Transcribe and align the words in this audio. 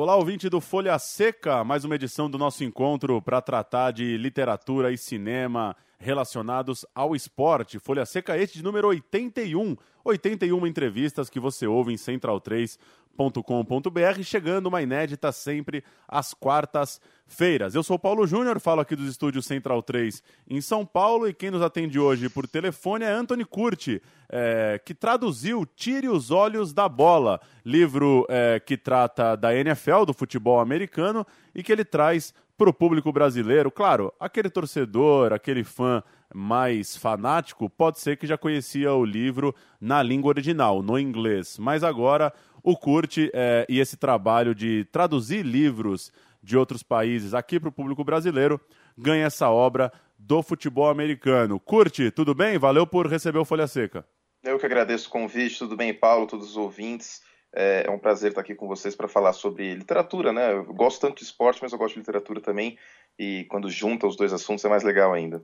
Olá, 0.00 0.14
ouvinte 0.14 0.48
do 0.48 0.60
Folha 0.60 0.96
Seca, 0.96 1.64
mais 1.64 1.84
uma 1.84 1.96
edição 1.96 2.30
do 2.30 2.38
nosso 2.38 2.62
encontro 2.62 3.20
para 3.20 3.42
tratar 3.42 3.90
de 3.90 4.16
literatura 4.16 4.92
e 4.92 4.96
cinema 4.96 5.74
relacionados 5.98 6.86
ao 6.94 7.14
esporte. 7.14 7.78
Folha 7.78 8.06
Seca, 8.06 8.38
este 8.38 8.56
de 8.58 8.64
número 8.64 8.88
81. 8.88 9.76
81 10.04 10.66
entrevistas 10.66 11.28
que 11.28 11.40
você 11.40 11.66
ouve 11.66 11.92
em 11.92 11.96
central3.com.br, 11.96 14.22
chegando 14.22 14.66
uma 14.66 14.80
inédita 14.80 15.32
sempre 15.32 15.82
às 16.06 16.32
quartas-feiras. 16.32 17.74
Eu 17.74 17.82
sou 17.82 17.98
Paulo 17.98 18.24
Júnior, 18.26 18.60
falo 18.60 18.80
aqui 18.80 18.96
dos 18.96 19.10
estúdios 19.10 19.44
Central 19.44 19.82
3 19.82 20.22
em 20.48 20.60
São 20.60 20.86
Paulo 20.86 21.28
e 21.28 21.34
quem 21.34 21.50
nos 21.50 21.62
atende 21.62 21.98
hoje 21.98 22.30
por 22.30 22.46
telefone 22.46 23.04
é 23.04 23.10
Anthony 23.10 23.44
Curti, 23.44 24.00
é, 24.30 24.80
que 24.82 24.94
traduziu 24.94 25.66
Tire 25.66 26.08
os 26.08 26.30
Olhos 26.30 26.72
da 26.72 26.88
Bola, 26.88 27.40
livro 27.64 28.24
é, 28.30 28.60
que 28.60 28.78
trata 28.78 29.36
da 29.36 29.54
NFL, 29.54 30.04
do 30.06 30.14
futebol 30.14 30.60
americano, 30.60 31.26
e 31.54 31.62
que 31.62 31.72
ele 31.72 31.84
traz 31.84 32.32
para 32.58 32.68
o 32.68 32.74
público 32.74 33.12
brasileiro. 33.12 33.70
Claro, 33.70 34.12
aquele 34.18 34.50
torcedor, 34.50 35.32
aquele 35.32 35.62
fã 35.62 36.02
mais 36.34 36.96
fanático, 36.96 37.70
pode 37.70 38.00
ser 38.00 38.18
que 38.18 38.26
já 38.26 38.36
conhecia 38.36 38.92
o 38.92 39.04
livro 39.04 39.54
na 39.80 40.02
língua 40.02 40.30
original, 40.30 40.82
no 40.82 40.98
inglês, 40.98 41.56
mas 41.58 41.84
agora 41.84 42.32
o 42.62 42.76
curte 42.76 43.30
é, 43.32 43.64
e 43.68 43.78
esse 43.78 43.96
trabalho 43.96 44.54
de 44.54 44.84
traduzir 44.90 45.42
livros 45.42 46.12
de 46.42 46.56
outros 46.56 46.82
países 46.82 47.32
aqui 47.32 47.60
para 47.60 47.68
o 47.68 47.72
público 47.72 48.04
brasileiro 48.04 48.60
ganha 48.96 49.26
essa 49.26 49.48
obra 49.48 49.92
do 50.18 50.42
futebol 50.42 50.90
americano. 50.90 51.60
Curte, 51.60 52.10
tudo 52.10 52.34
bem? 52.34 52.58
Valeu 52.58 52.86
por 52.86 53.06
receber 53.06 53.38
o 53.38 53.44
Folha 53.44 53.68
Seca. 53.68 54.04
Eu 54.42 54.58
que 54.58 54.66
agradeço 54.66 55.08
o 55.08 55.12
convite, 55.12 55.58
tudo 55.58 55.76
bem, 55.76 55.94
Paulo, 55.94 56.26
todos 56.26 56.50
os 56.50 56.56
ouvintes. 56.56 57.22
É, 57.54 57.84
é 57.86 57.90
um 57.90 57.98
prazer 57.98 58.30
estar 58.30 58.40
aqui 58.40 58.54
com 58.54 58.68
vocês 58.68 58.94
para 58.94 59.08
falar 59.08 59.32
sobre 59.32 59.74
literatura, 59.74 60.32
né? 60.32 60.52
Eu 60.52 60.64
gosto 60.64 61.00
tanto 61.00 61.18
de 61.18 61.24
esporte, 61.24 61.60
mas 61.62 61.72
eu 61.72 61.78
gosto 61.78 61.94
de 61.94 62.00
literatura 62.00 62.40
também. 62.40 62.78
E 63.18 63.46
quando 63.50 63.70
junta 63.70 64.06
os 64.06 64.16
dois 64.16 64.32
assuntos 64.32 64.64
é 64.64 64.68
mais 64.68 64.82
legal 64.82 65.12
ainda. 65.12 65.42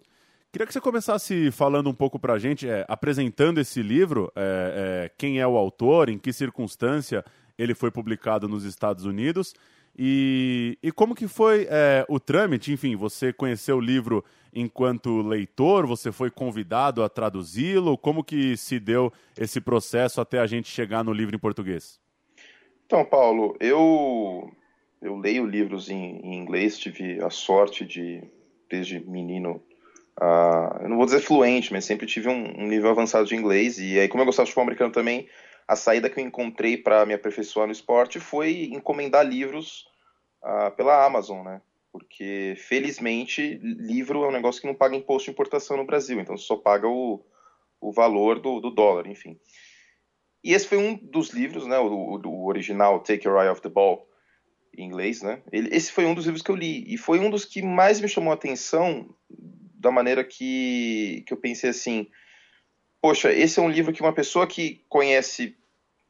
Queria 0.53 0.67
que 0.67 0.73
você 0.73 0.81
começasse 0.81 1.51
falando 1.51 1.91
um 1.91 1.95
pouco 1.95 2.19
para 2.19 2.35
a 2.35 2.39
gente, 2.39 2.69
é, 2.69 2.85
apresentando 2.87 3.59
esse 3.59 3.83
livro, 3.83 4.31
é, 4.37 5.07
é, 5.07 5.11
quem 5.19 5.41
é 5.41 5.47
o 5.47 5.57
autor, 5.57 6.09
em 6.09 6.19
que 6.19 6.33
circunstância 6.33 7.25
ele 7.59 7.75
foi 7.75 7.91
publicado 7.91 8.49
nos 8.49 8.65
Estados 8.65 9.05
Unidos 9.05 9.55
e, 9.97 10.77
e 10.83 10.91
como 10.91 11.15
que 11.15 11.29
foi 11.29 11.67
é, 11.71 12.05
o 12.09 12.19
trâmite? 12.19 12.73
Enfim, 12.73 12.97
você 12.97 13.33
conheceu 13.33 13.77
o 13.77 13.81
livro 13.81 14.25
enquanto 14.53 15.23
leitor, 15.23 15.87
você 15.87 16.11
foi 16.11 16.31
convidado 16.31 17.03
a 17.03 17.09
traduzi-lo? 17.09 17.97
Como 17.97 18.25
que 18.25 18.57
se 18.57 18.81
deu 18.81 19.13
esse 19.39 19.61
processo 19.61 20.21
até 20.21 20.39
a 20.39 20.47
gente 20.47 20.69
chegar 20.69 21.05
no 21.05 21.13
livro 21.13 21.35
em 21.35 21.39
português? 21.39 22.01
Então, 22.87 23.05
Paulo, 23.05 23.57
eu, 23.61 24.51
eu 25.01 25.17
leio 25.17 25.47
livros 25.47 25.89
em, 25.89 26.19
em 26.19 26.35
inglês, 26.35 26.79
tive 26.79 27.23
a 27.23 27.31
sorte 27.31 27.85
de, 27.85 28.23
desde 28.69 29.01
menino, 29.01 29.63
Uh, 30.21 30.83
eu 30.83 30.89
não 30.89 30.97
vou 30.97 31.07
dizer 31.07 31.19
fluente, 31.19 31.73
mas 31.73 31.85
sempre 31.85 32.07
tive 32.07 32.29
um, 32.29 32.63
um, 32.63 32.69
nível 32.69 32.89
avançado 32.89 33.27
de 33.27 33.35
inglês. 33.35 33.81
E 33.81 33.99
aí, 33.99 34.07
como 34.07 34.23
eu 34.23 34.27
gostava 34.27 34.45
de 34.45 34.53
futebol 34.53 34.63
americano 34.63 34.93
também, 34.93 35.29
a 35.67 35.77
saída 35.77 36.11
que 36.11 36.21
eu 36.21 36.25
encontrei 36.25 36.77
para 36.77 37.05
me 37.07 37.15
aperfeiçoar 37.15 37.67
no 37.67 37.73
esporte 37.73 38.21
foi 38.21 38.65
encomendar 38.73 39.27
livros 39.27 39.87
uh, 40.43 40.71
pela 40.77 41.05
Amazon, 41.05 41.45
né? 41.45 41.61
Porque, 41.91 42.55
felizmente, 42.57 43.59
livro 43.63 44.25
é 44.25 44.29
um 44.29 44.33
negócio 44.33 44.61
que 44.61 44.67
não 44.67 44.75
paga 44.75 44.97
imposto 44.97 45.27
de 45.27 45.31
importação 45.31 45.77
no 45.77 45.87
Brasil, 45.87 46.19
então 46.21 46.37
só 46.37 46.57
paga 46.57 46.89
o, 46.89 47.25
o 47.81 47.93
valor 47.93 48.41
do, 48.41 48.61
do 48.61 48.71
dólar, 48.71 49.07
enfim. 49.07 49.39
E 50.43 50.53
esse 50.53 50.67
foi 50.67 50.77
um 50.77 50.97
dos 50.97 51.31
livros, 51.31 51.67
né? 51.67 51.79
O, 51.79 52.21
o 52.23 52.47
original 52.47 53.01
Take 53.01 53.27
Your 53.27 53.41
Eye 53.41 53.49
Off 53.49 53.63
the 53.63 53.69
Ball, 53.69 54.07
em 54.77 54.87
inglês, 54.87 55.23
né? 55.23 55.41
Ele, 55.51 55.75
esse 55.75 55.91
foi 55.93 56.05
um 56.05 56.15
dos 56.15 56.27
livros 56.27 56.43
que 56.43 56.51
eu 56.51 56.57
li. 56.57 56.85
E 56.93 56.99
foi 56.99 57.19
um 57.21 57.31
dos 57.31 57.45
que 57.45 57.63
mais 57.63 58.01
me 58.01 58.09
chamou 58.09 58.33
a 58.33 58.35
atenção 58.35 59.09
da 59.31 59.91
maneira 59.91 60.25
que, 60.25 61.23
que 61.27 61.33
eu 61.33 61.37
pensei 61.37 61.71
assim: 61.71 62.09
poxa, 63.05 63.31
esse 63.31 63.61
é 63.61 63.63
um 63.63 63.69
livro 63.69 63.93
que 63.93 64.01
uma 64.01 64.15
pessoa 64.15 64.47
que 64.47 64.83
conhece 64.89 65.55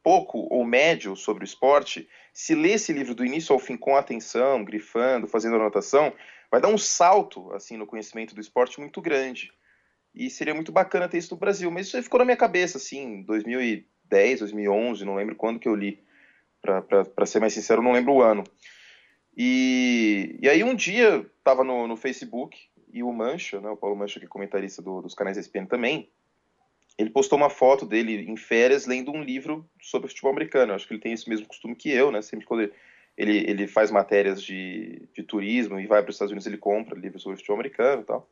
pouco 0.01 0.47
ou 0.49 0.63
médio 0.63 1.13
sobre 1.13 1.43
o 1.43 1.45
esporte, 1.45 2.07
se 2.31 2.55
lê 2.55 2.71
esse 2.71 2.93
livro 2.93 3.13
do 3.13 3.25
início 3.25 3.51
ao 3.51 3.59
fim 3.59 3.75
com 3.75 3.97
atenção, 3.97 4.63
grifando, 4.63 5.27
fazendo 5.27 5.57
anotação, 5.57 6.13
vai 6.49 6.61
dar 6.61 6.69
um 6.69 6.77
salto 6.77 7.51
assim 7.51 7.75
no 7.75 7.85
conhecimento 7.85 8.33
do 8.33 8.39
esporte 8.39 8.79
muito 8.79 9.01
grande. 9.01 9.51
E 10.13 10.29
seria 10.29 10.53
muito 10.53 10.71
bacana 10.71 11.09
ter 11.09 11.17
isso 11.17 11.33
no 11.33 11.37
Brasil. 11.37 11.69
Mas 11.69 11.87
isso 11.87 12.01
ficou 12.01 12.19
na 12.19 12.23
minha 12.23 12.37
cabeça, 12.37 12.77
assim, 12.77 13.23
2010, 13.23 14.39
2011, 14.39 15.03
não 15.03 15.15
lembro 15.15 15.35
quando 15.35 15.59
que 15.59 15.67
eu 15.67 15.75
li. 15.75 16.01
Para 16.61 17.25
ser 17.25 17.41
mais 17.41 17.53
sincero, 17.53 17.81
não 17.81 17.91
lembro 17.91 18.13
o 18.13 18.21
ano. 18.21 18.45
E, 19.35 20.39
e 20.41 20.47
aí 20.47 20.63
um 20.63 20.73
dia, 20.73 21.29
estava 21.39 21.61
no, 21.61 21.89
no 21.89 21.97
Facebook, 21.97 22.57
e 22.93 23.03
o 23.03 23.11
Mancha, 23.11 23.59
né, 23.59 23.69
o 23.69 23.75
Paulo 23.75 23.97
Mancha, 23.97 24.17
que 24.17 24.27
é 24.27 24.29
comentarista 24.29 24.81
do, 24.81 25.01
dos 25.01 25.13
canais 25.13 25.35
ESPN 25.35 25.65
também, 25.65 26.09
ele 26.97 27.09
postou 27.09 27.37
uma 27.37 27.49
foto 27.49 27.85
dele 27.85 28.25
em 28.29 28.37
férias 28.37 28.85
lendo 28.85 29.11
um 29.11 29.21
livro 29.21 29.67
sobre 29.81 30.07
futebol 30.07 30.31
americano. 30.31 30.71
Eu 30.71 30.75
acho 30.75 30.87
que 30.87 30.93
ele 30.93 31.01
tem 31.01 31.13
esse 31.13 31.29
mesmo 31.29 31.47
costume 31.47 31.75
que 31.75 31.89
eu, 31.89 32.11
né? 32.11 32.21
Sempre 32.21 32.45
quando 32.45 32.71
ele, 33.17 33.37
ele 33.49 33.67
faz 33.67 33.91
matérias 33.91 34.41
de, 34.41 35.07
de 35.13 35.23
turismo 35.23 35.79
e 35.79 35.87
vai 35.87 36.01
para 36.01 36.09
os 36.09 36.15
Estados 36.15 36.31
Unidos, 36.31 36.47
ele 36.47 36.57
compra 36.57 36.97
livros 36.97 37.21
sobre 37.21 37.37
futebol 37.37 37.55
americano 37.55 38.01
e 38.01 38.05
tal. 38.05 38.29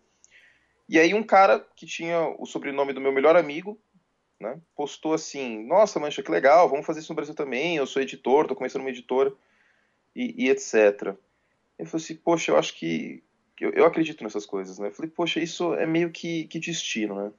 E 0.88 1.00
aí 1.00 1.13
um 1.13 1.23
cara 1.23 1.66
que 1.75 1.85
tinha 1.85 2.28
o 2.38 2.46
sobrenome 2.46 2.94
do 2.94 3.02
meu 3.02 3.12
melhor 3.12 3.35
amigo, 3.35 3.79
né, 4.40 4.59
postou 4.75 5.13
assim, 5.13 5.66
nossa, 5.66 6.00
Mancha, 6.00 6.22
que 6.22 6.31
legal, 6.31 6.69
vamos 6.69 6.85
fazer 6.85 7.00
isso 7.00 7.12
no 7.12 7.16
Brasil 7.16 7.34
também, 7.34 7.78
eu 7.78 7.88
sou 7.88 8.02
editor, 8.02 8.41
estou 8.41 8.57
começando 8.57 8.81
uma 8.81 8.90
editora, 8.90 9.34
e, 10.16 10.46
e 10.46 10.50
etc. 10.50 11.16
Eu 11.79 11.85
falei 11.85 12.03
assim, 12.03 12.16
poxa, 12.16 12.52
eu 12.52 12.57
acho 12.57 12.75
que 12.75 13.23
eu, 13.59 13.72
eu 13.72 13.85
acredito 13.85 14.23
nessas 14.23 14.46
coisas, 14.46 14.78
né? 14.78 14.88
Eu 14.88 14.91
falei, 14.91 15.09
poxa, 15.09 15.40
isso 15.40 15.73
é 15.75 15.85
meio 15.85 16.12
que, 16.12 16.46
que 16.47 16.59
destino, 16.59 17.16
né? 17.16 17.31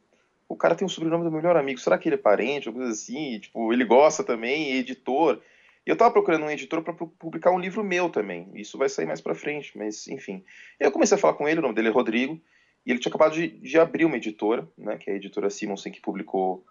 O 0.54 0.56
cara 0.56 0.76
tem 0.76 0.86
o 0.86 0.88
sobrenome 0.88 1.24
do 1.24 1.32
melhor 1.32 1.56
amigo, 1.56 1.80
será 1.80 1.98
que 1.98 2.08
ele 2.08 2.14
é 2.14 2.18
parente, 2.18 2.68
alguma 2.68 2.84
coisa 2.84 2.96
assim? 2.96 3.40
Tipo, 3.40 3.72
ele 3.72 3.84
gosta 3.84 4.22
também, 4.22 4.72
é 4.72 4.76
editor. 4.76 5.42
E 5.84 5.90
eu 5.90 5.96
tava 5.96 6.12
procurando 6.12 6.44
um 6.44 6.50
editor 6.50 6.80
para 6.80 6.94
publicar 6.94 7.50
um 7.50 7.58
livro 7.58 7.82
meu 7.82 8.08
também. 8.08 8.48
Isso 8.54 8.78
vai 8.78 8.88
sair 8.88 9.04
mais 9.04 9.20
para 9.20 9.34
frente, 9.34 9.76
mas 9.76 10.06
enfim. 10.06 10.44
Eu 10.78 10.92
comecei 10.92 11.16
a 11.16 11.20
falar 11.20 11.34
com 11.34 11.48
ele, 11.48 11.58
o 11.58 11.62
nome 11.62 11.74
dele 11.74 11.88
é 11.88 11.90
Rodrigo, 11.90 12.40
e 12.86 12.92
ele 12.92 13.00
tinha 13.00 13.10
acabado 13.10 13.34
de, 13.34 13.48
de 13.48 13.78
abrir 13.80 14.04
uma 14.04 14.16
editora, 14.16 14.68
né, 14.78 14.96
que 14.96 15.10
é 15.10 15.14
a 15.14 15.16
editora 15.16 15.50
Simonsen, 15.50 15.90
que 15.90 16.00
publicou 16.00 16.64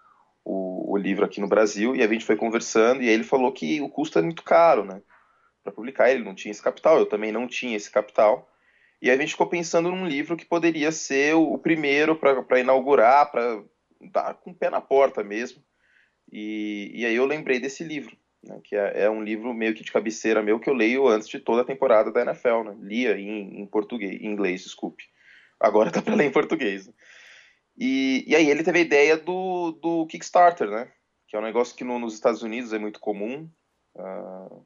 o, 0.46 0.94
o, 0.94 0.98
livro 0.98 1.26
aqui 1.26 1.42
no 1.42 1.48
Brasil, 1.50 1.94
e 1.94 2.02
a 2.02 2.08
gente 2.08 2.24
foi 2.24 2.38
conversando, 2.38 3.02
e 3.02 3.10
aí 3.10 3.14
ele 3.14 3.26
falou 3.26 3.52
que 3.52 3.82
o 3.82 3.90
custo 3.90 4.18
é 4.18 4.22
muito 4.22 4.44
caro, 4.44 4.86
né, 4.86 5.02
para 5.62 5.74
publicar. 5.74 6.10
Ele 6.10 6.24
não 6.24 6.34
tinha 6.34 6.52
esse 6.52 6.62
capital, 6.62 6.98
eu 6.98 7.06
também 7.06 7.34
não 7.34 7.48
tinha 7.48 7.76
esse 7.76 7.92
capital. 7.92 8.50
E 9.02 9.12
a 9.12 9.18
gente 9.18 9.32
ficou 9.32 9.48
pensando 9.48 9.92
num 9.92 10.08
livro 10.08 10.38
que 10.38 10.46
poderia 10.46 10.90
ser 10.90 11.36
o, 11.36 11.58
primeiro 11.58 12.16
para 12.16 12.60
inaugurar, 12.62 13.30
para 13.30 13.62
dar 14.10 14.36
com 14.36 14.52
o 14.52 14.56
pé 14.56 14.70
na 14.70 14.82
porta 14.82 15.24
mesmo. 15.24 15.64
E, 16.32 16.92
e 16.94 17.06
aí 17.06 17.16
eu 17.16 17.26
lembrei 17.26 17.60
desse 17.60 17.84
livro, 17.84 18.16
né, 18.44 18.60
que 18.64 18.76
é, 18.76 19.04
é, 19.04 19.10
um 19.10 19.24
livro 19.24 19.54
meio 19.54 19.74
que 19.74 19.84
de 19.84 19.92
cabeceira 19.92 20.42
meu 20.42 20.60
que 20.60 20.70
eu 20.70 20.74
leio 20.74 21.08
antes 21.08 21.28
de 21.28 21.40
toda 21.40 21.62
a 21.62 21.66
temporada 21.66 22.12
da 22.12 22.22
NFL. 22.22 22.64
Né? 22.64 22.78
Lia 22.82 23.18
em, 23.18 23.62
em 23.62 23.66
português, 23.66 24.22
em 24.22 24.28
inglês, 24.28 24.64
desculpe. 24.64 25.04
Agora 25.60 25.92
tá 25.92 26.02
para 26.02 26.16
ler 26.16 26.26
em 26.26 26.32
português. 26.32 26.88
Né? 26.88 26.94
E, 27.78 28.24
e 28.28 28.36
aí 28.36 28.50
ele 28.50 28.64
teve 28.64 28.80
a 28.80 28.82
ideia 28.82 29.18
do, 29.18 29.72
do 29.72 30.06
Kickstarter, 30.08 30.70
né? 30.70 30.92
Que 31.28 31.36
é 31.36 31.40
um 31.40 31.44
negócio 31.44 31.76
que 31.76 31.84
no, 31.84 31.98
nos 31.98 32.14
Estados 32.14 32.44
Unidos 32.44 32.72
é 32.74 32.78
muito 32.78 33.00
comum. 33.00 33.50
Uh, 33.96 34.66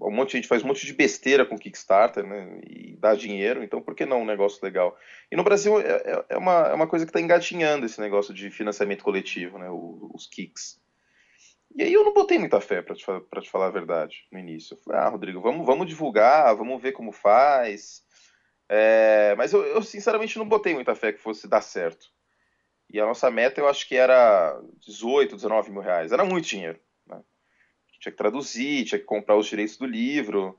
um 0.00 0.12
monte 0.12 0.30
de 0.30 0.36
gente 0.38 0.48
faz 0.48 0.62
um 0.62 0.68
monte 0.68 0.86
de 0.86 0.92
besteira 0.92 1.44
com 1.44 1.58
Kickstarter, 1.58 2.24
né? 2.24 2.60
E 2.64 2.96
dá 2.96 3.14
dinheiro, 3.14 3.64
então 3.64 3.82
por 3.82 3.94
que 3.94 4.06
não 4.06 4.22
um 4.22 4.26
negócio 4.26 4.64
legal? 4.64 4.96
E 5.30 5.36
no 5.36 5.42
Brasil 5.42 5.80
é, 5.80 5.90
é, 5.90 6.24
é 6.30 6.36
uma, 6.38 6.68
é 6.68 6.74
uma 6.74 6.86
coisa 6.86 7.04
que 7.04 7.10
está 7.10 7.20
engatinhando 7.20 7.84
esse 7.84 8.00
negócio 8.00 8.32
de 8.32 8.50
financiamento 8.50 9.02
coletivo, 9.02 9.58
né? 9.58 9.68
Os 9.70 10.26
Kicks. 10.26 10.80
E 11.74 11.82
aí 11.82 11.92
eu 11.92 12.04
não 12.04 12.14
botei 12.14 12.38
muita 12.38 12.60
fé, 12.60 12.80
para 12.80 12.94
te, 12.94 13.04
te 13.04 13.50
falar 13.50 13.66
a 13.66 13.70
verdade, 13.70 14.26
no 14.32 14.38
início. 14.38 14.74
Eu 14.74 14.78
falei, 14.78 15.00
ah, 15.00 15.08
Rodrigo, 15.08 15.40
vamos, 15.40 15.66
vamos 15.66 15.86
divulgar, 15.86 16.54
vamos 16.56 16.80
ver 16.80 16.92
como 16.92 17.12
faz. 17.12 18.02
É, 18.68 19.34
mas 19.36 19.52
eu, 19.52 19.64
eu, 19.64 19.82
sinceramente 19.82 20.38
não 20.38 20.48
botei 20.48 20.74
muita 20.74 20.94
fé 20.94 21.12
que 21.12 21.20
fosse 21.20 21.48
dar 21.48 21.60
certo. 21.60 22.06
E 22.90 23.00
a 23.00 23.04
nossa 23.04 23.30
meta 23.30 23.60
eu 23.60 23.68
acho 23.68 23.86
que 23.86 23.96
era 23.96 24.58
18, 24.86 25.36
19 25.36 25.70
mil 25.70 25.82
reais. 25.82 26.12
Era 26.12 26.24
muito 26.24 26.46
dinheiro 26.46 26.78
tinha 27.98 28.12
que 28.12 28.18
traduzir, 28.18 28.84
tinha 28.84 28.98
que 28.98 29.04
comprar 29.04 29.36
os 29.36 29.46
direitos 29.46 29.76
do 29.76 29.86
livro. 29.86 30.58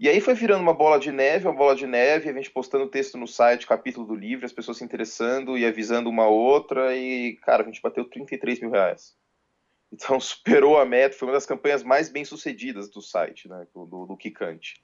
E 0.00 0.08
aí 0.08 0.20
foi 0.20 0.34
virando 0.34 0.62
uma 0.62 0.74
bola 0.74 0.98
de 0.98 1.10
neve, 1.10 1.46
uma 1.46 1.56
bola 1.56 1.74
de 1.74 1.86
neve, 1.86 2.28
a 2.28 2.32
gente 2.32 2.50
postando 2.50 2.86
texto 2.86 3.18
no 3.18 3.26
site, 3.26 3.66
capítulo 3.66 4.06
do 4.06 4.14
livro, 4.14 4.46
as 4.46 4.52
pessoas 4.52 4.78
se 4.78 4.84
interessando 4.84 5.58
e 5.58 5.66
avisando 5.66 6.08
uma 6.08 6.28
outra, 6.28 6.96
e, 6.96 7.34
cara, 7.42 7.62
a 7.64 7.66
gente 7.66 7.82
bateu 7.82 8.04
33 8.04 8.60
mil 8.60 8.70
reais. 8.70 9.16
Então 9.92 10.18
superou 10.20 10.78
a 10.78 10.84
meta, 10.84 11.16
foi 11.16 11.26
uma 11.26 11.34
das 11.34 11.46
campanhas 11.46 11.82
mais 11.82 12.08
bem 12.08 12.24
sucedidas 12.24 12.88
do 12.88 13.02
site, 13.02 13.48
né, 13.48 13.66
do, 13.74 14.06
do 14.06 14.16
Kikante. 14.16 14.80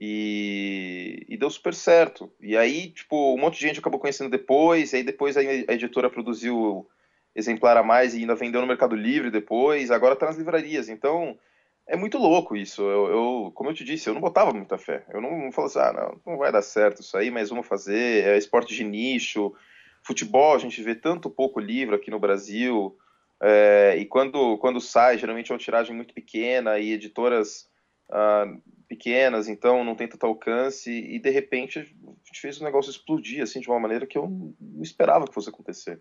E, 0.00 1.24
e, 1.28 1.36
deu 1.36 1.48
super 1.48 1.72
certo. 1.72 2.32
E 2.40 2.56
aí, 2.56 2.90
tipo, 2.90 3.34
um 3.34 3.38
monte 3.38 3.54
de 3.54 3.68
gente 3.68 3.78
acabou 3.78 4.00
conhecendo 4.00 4.28
depois, 4.28 4.92
e 4.92 4.96
aí 4.96 5.02
depois 5.04 5.36
a 5.36 5.42
editora 5.44 6.10
produziu 6.10 6.88
exemplar 7.34 7.76
a 7.76 7.82
mais 7.82 8.14
e 8.14 8.18
ainda 8.18 8.34
vendeu 8.34 8.60
no 8.60 8.66
Mercado 8.66 8.94
Livre 8.94 9.30
depois, 9.30 9.90
agora 9.90 10.14
está 10.14 10.26
nas 10.26 10.36
livrarias. 10.36 10.88
Então, 10.88 11.38
é 11.86 11.96
muito 11.96 12.18
louco 12.18 12.56
isso. 12.56 12.82
Eu, 12.82 13.06
eu, 13.08 13.52
como 13.54 13.70
eu 13.70 13.74
te 13.74 13.84
disse, 13.84 14.08
eu 14.08 14.14
não 14.14 14.20
botava 14.20 14.52
muita 14.52 14.78
fé. 14.78 15.04
Eu 15.10 15.20
não, 15.20 15.38
não 15.38 15.52
falava 15.52 15.70
assim, 15.70 15.78
ah, 15.80 15.92
não, 15.92 16.32
não 16.32 16.38
vai 16.38 16.50
dar 16.50 16.62
certo 16.62 17.00
isso 17.02 17.16
aí, 17.16 17.30
mas 17.30 17.50
vamos 17.50 17.66
fazer. 17.66 18.24
É 18.24 18.38
esporte 18.38 18.74
de 18.74 18.84
nicho. 18.84 19.52
Futebol, 20.02 20.54
a 20.54 20.58
gente 20.58 20.82
vê 20.82 20.94
tanto 20.94 21.30
pouco 21.30 21.60
livro 21.60 21.94
aqui 21.94 22.10
no 22.10 22.20
Brasil. 22.20 22.96
É, 23.42 23.96
e 23.98 24.06
quando, 24.06 24.56
quando 24.58 24.80
sai, 24.80 25.18
geralmente 25.18 25.50
é 25.50 25.54
uma 25.54 25.58
tiragem 25.58 25.94
muito 25.94 26.14
pequena 26.14 26.78
e 26.78 26.92
editoras 26.92 27.68
ah, 28.10 28.46
pequenas, 28.88 29.48
então 29.48 29.84
não 29.84 29.94
tem 29.94 30.08
tanto 30.08 30.24
alcance. 30.24 30.90
E 30.90 31.18
de 31.18 31.30
repente 31.30 31.78
a 31.78 31.82
gente 31.82 32.40
fez 32.40 32.60
o 32.60 32.64
negócio 32.64 32.90
explodir 32.90 33.42
assim, 33.42 33.60
de 33.60 33.68
uma 33.68 33.80
maneira 33.80 34.06
que 34.06 34.16
eu 34.16 34.28
não 34.28 34.82
esperava 34.82 35.26
que 35.26 35.34
fosse 35.34 35.48
acontecer. 35.48 36.00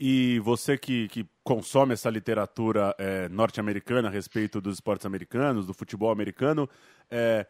E 0.00 0.38
você 0.40 0.78
que, 0.78 1.08
que 1.08 1.26
consome 1.42 1.92
essa 1.92 2.08
literatura 2.08 2.94
é, 2.98 3.28
norte-americana 3.28 4.08
a 4.08 4.10
respeito 4.10 4.60
dos 4.60 4.74
esportes 4.74 5.04
americanos, 5.04 5.66
do 5.66 5.74
futebol 5.74 6.10
americano, 6.10 6.68
é, 7.10 7.46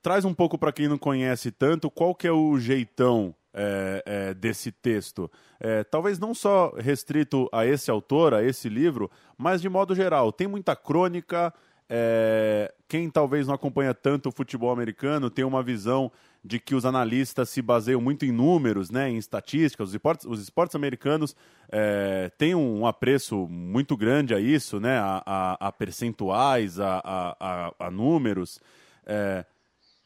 traz 0.00 0.24
um 0.24 0.32
pouco 0.32 0.56
para 0.56 0.72
quem 0.72 0.88
não 0.88 0.98
conhece 0.98 1.50
tanto 1.50 1.90
qual 1.90 2.14
que 2.14 2.26
é 2.26 2.32
o 2.32 2.58
jeitão 2.58 3.34
é, 3.52 4.02
é 4.06 4.34
desse 4.34 4.70
texto. 4.70 5.30
É, 5.58 5.82
talvez 5.82 6.18
não 6.18 6.32
só 6.32 6.72
restrito 6.76 7.48
a 7.52 7.66
esse 7.66 7.90
autor, 7.90 8.34
a 8.34 8.42
esse 8.44 8.68
livro, 8.68 9.10
mas 9.36 9.60
de 9.60 9.68
modo 9.68 9.94
geral. 9.94 10.32
Tem 10.32 10.46
muita 10.46 10.76
crônica. 10.76 11.52
É, 11.88 12.72
quem 12.86 13.10
talvez 13.10 13.48
não 13.48 13.54
acompanha 13.54 13.92
tanto 13.92 14.28
o 14.28 14.32
futebol 14.32 14.70
americano 14.70 15.28
tem 15.28 15.44
uma 15.44 15.60
visão 15.60 16.12
de 16.42 16.58
que 16.58 16.74
os 16.74 16.84
analistas 16.84 17.50
se 17.50 17.60
baseiam 17.60 18.00
muito 18.00 18.24
em 18.24 18.32
números, 18.32 18.90
né, 18.90 19.10
em 19.10 19.18
estatísticas. 19.18 19.88
Os 19.88 19.94
esportes, 19.94 20.26
os 20.26 20.40
esportes 20.40 20.74
americanos 20.74 21.36
é, 21.70 22.30
têm 22.38 22.54
um 22.54 22.86
apreço 22.86 23.46
muito 23.48 23.96
grande 23.96 24.34
a 24.34 24.40
isso, 24.40 24.80
né, 24.80 24.98
a, 24.98 25.22
a, 25.26 25.68
a 25.68 25.72
percentuais, 25.72 26.80
a, 26.80 27.02
a, 27.04 27.74
a 27.78 27.90
números. 27.90 28.60
É, 29.06 29.44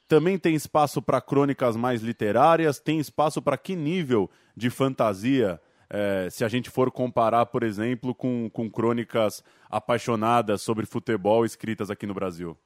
também 0.08 0.38
tem 0.38 0.54
espaço 0.54 1.00
para 1.00 1.20
crônicas 1.20 1.76
mais 1.76 2.02
literárias, 2.02 2.78
tem 2.78 2.98
espaço 2.98 3.40
para 3.40 3.56
que 3.56 3.76
nível 3.76 4.30
de 4.56 4.70
fantasia, 4.70 5.60
é, 5.88 6.28
se 6.30 6.44
a 6.44 6.48
gente 6.48 6.68
for 6.68 6.90
comparar, 6.90 7.46
por 7.46 7.62
exemplo, 7.62 8.14
com, 8.14 8.50
com 8.50 8.68
crônicas 8.68 9.42
apaixonadas 9.70 10.62
sobre 10.62 10.84
futebol 10.84 11.44
escritas 11.44 11.90
aqui 11.90 12.06
no 12.06 12.14
Brasil? 12.14 12.58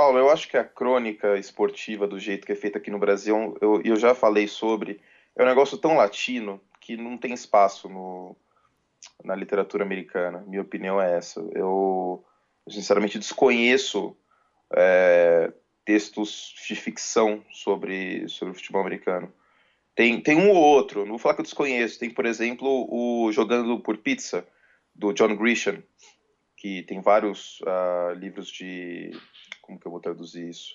Paulo, 0.00 0.18
eu 0.18 0.30
acho 0.30 0.48
que 0.48 0.56
a 0.56 0.64
crônica 0.64 1.36
esportiva, 1.36 2.08
do 2.08 2.18
jeito 2.18 2.46
que 2.46 2.52
é 2.52 2.56
feita 2.56 2.78
aqui 2.78 2.90
no 2.90 2.98
Brasil, 2.98 3.54
eu, 3.60 3.82
eu 3.84 3.96
já 3.96 4.14
falei 4.14 4.48
sobre, 4.48 4.98
é 5.36 5.42
um 5.42 5.46
negócio 5.46 5.76
tão 5.76 5.94
latino 5.94 6.58
que 6.80 6.96
não 6.96 7.18
tem 7.18 7.34
espaço 7.34 7.86
no, 7.86 8.34
na 9.22 9.36
literatura 9.36 9.84
americana. 9.84 10.42
Minha 10.46 10.62
opinião 10.62 10.98
é 10.98 11.18
essa. 11.18 11.46
Eu, 11.54 12.24
sinceramente 12.66 13.18
desconheço 13.18 14.16
é, 14.74 15.52
textos 15.84 16.54
de 16.66 16.74
ficção 16.74 17.44
sobre, 17.52 18.26
sobre 18.26 18.52
o 18.52 18.56
futebol 18.56 18.80
americano. 18.80 19.30
Tem, 19.94 20.18
tem 20.18 20.34
um 20.34 20.48
ou 20.48 20.56
outro, 20.56 21.00
não 21.00 21.10
vou 21.10 21.18
falar 21.18 21.34
que 21.34 21.42
eu 21.42 21.44
desconheço. 21.44 21.98
Tem, 21.98 22.08
por 22.08 22.24
exemplo, 22.24 22.88
o 22.90 23.30
Jogando 23.32 23.78
por 23.80 23.98
Pizza, 23.98 24.48
do 24.94 25.12
John 25.12 25.36
Grisham, 25.36 25.82
que 26.56 26.84
tem 26.84 27.02
vários 27.02 27.60
uh, 27.60 28.14
livros 28.14 28.48
de 28.48 29.10
como 29.70 29.78
que 29.78 29.86
eu 29.86 29.92
vou 29.92 30.00
traduzir 30.00 30.48
isso? 30.48 30.74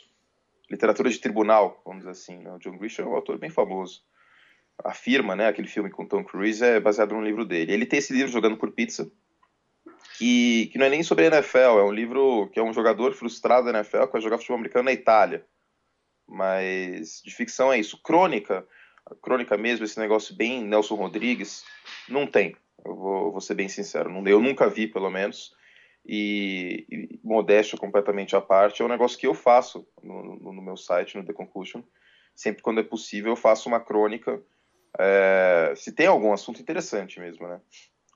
Literatura 0.70 1.10
de 1.10 1.20
tribunal, 1.20 1.82
vamos 1.86 2.00
dizer 2.00 2.12
assim. 2.12 2.38
Né? 2.38 2.52
O 2.54 2.60
John 2.60 2.78
Grisham 2.78 3.06
é 3.06 3.10
um 3.10 3.16
autor 3.16 3.38
bem 3.38 3.50
famoso. 3.50 4.02
A 4.84 4.94
Firma, 4.94 5.36
né, 5.36 5.48
aquele 5.48 5.68
filme 5.68 5.90
com 5.90 6.06
Tom 6.06 6.24
Cruise, 6.24 6.64
é 6.64 6.80
baseado 6.80 7.14
num 7.14 7.24
livro 7.24 7.46
dele. 7.46 7.74
Ele 7.74 7.86
tem 7.86 8.00
esse 8.00 8.14
livro 8.14 8.32
Jogando 8.32 8.58
por 8.58 8.72
Pizza, 8.72 9.10
que, 10.18 10.68
que 10.68 10.78
não 10.78 10.86
é 10.86 10.90
nem 10.90 11.04
sobre 11.04 11.26
a 11.26 11.28
NFL, 11.28 11.80
é 11.80 11.84
um 11.84 11.92
livro 11.92 12.50
que 12.52 12.60
é 12.60 12.64
um 12.64 12.74
jogador 12.74 13.14
frustrado 13.14 13.72
da 13.72 13.80
NFL 13.80 14.06
que 14.06 14.14
vai 14.14 14.22
jogar 14.22 14.38
futebol 14.38 14.58
americano 14.58 14.86
na 14.86 14.92
Itália. 14.92 15.46
Mas 16.28 17.22
de 17.24 17.34
ficção 17.34 17.72
é 17.72 17.80
isso. 17.80 18.02
Crônica, 18.02 18.68
crônica 19.22 19.58
mesmo, 19.58 19.86
esse 19.86 20.00
negócio 20.00 20.36
bem 20.36 20.64
Nelson 20.64 20.96
Rodrigues, 20.96 21.64
não 22.10 22.28
tem. 22.28 22.56
Eu 22.84 22.96
vou, 22.96 23.32
vou 23.32 23.42
ser 23.42 23.54
bem 23.56 23.70
sincero, 23.70 24.10
não, 24.10 24.26
eu 24.28 24.42
nunca 24.42 24.70
vi, 24.70 24.88
pelo 24.88 25.10
menos 25.10 25.56
e, 26.06 26.86
e 26.90 27.20
modéstia 27.24 27.78
completamente 27.78 28.36
à 28.36 28.42
parte, 28.42 28.82
é 28.82 28.86
um 28.86 28.90
negócio 28.90 29.18
que 29.18 29.26
eu 29.26 29.34
faço 29.34 29.88
no, 30.04 30.24
no, 30.24 30.54
no, 30.54 30.62
meu 30.62 30.78
site, 30.78 31.18
no 31.18 31.26
The 31.26 31.34
Conclusion. 31.34 31.82
Sempre 32.36 32.62
quando 32.62 32.80
é 32.80 32.84
possível, 32.84 33.32
eu 33.32 33.36
faço 33.36 33.68
uma 33.68 33.80
crônica, 33.80 34.42
é, 35.00 35.74
se 35.76 35.92
tem 35.92 36.06
algum 36.06 36.32
assunto 36.32 36.62
interessante 36.62 37.20
mesmo, 37.20 37.48
né? 37.48 37.60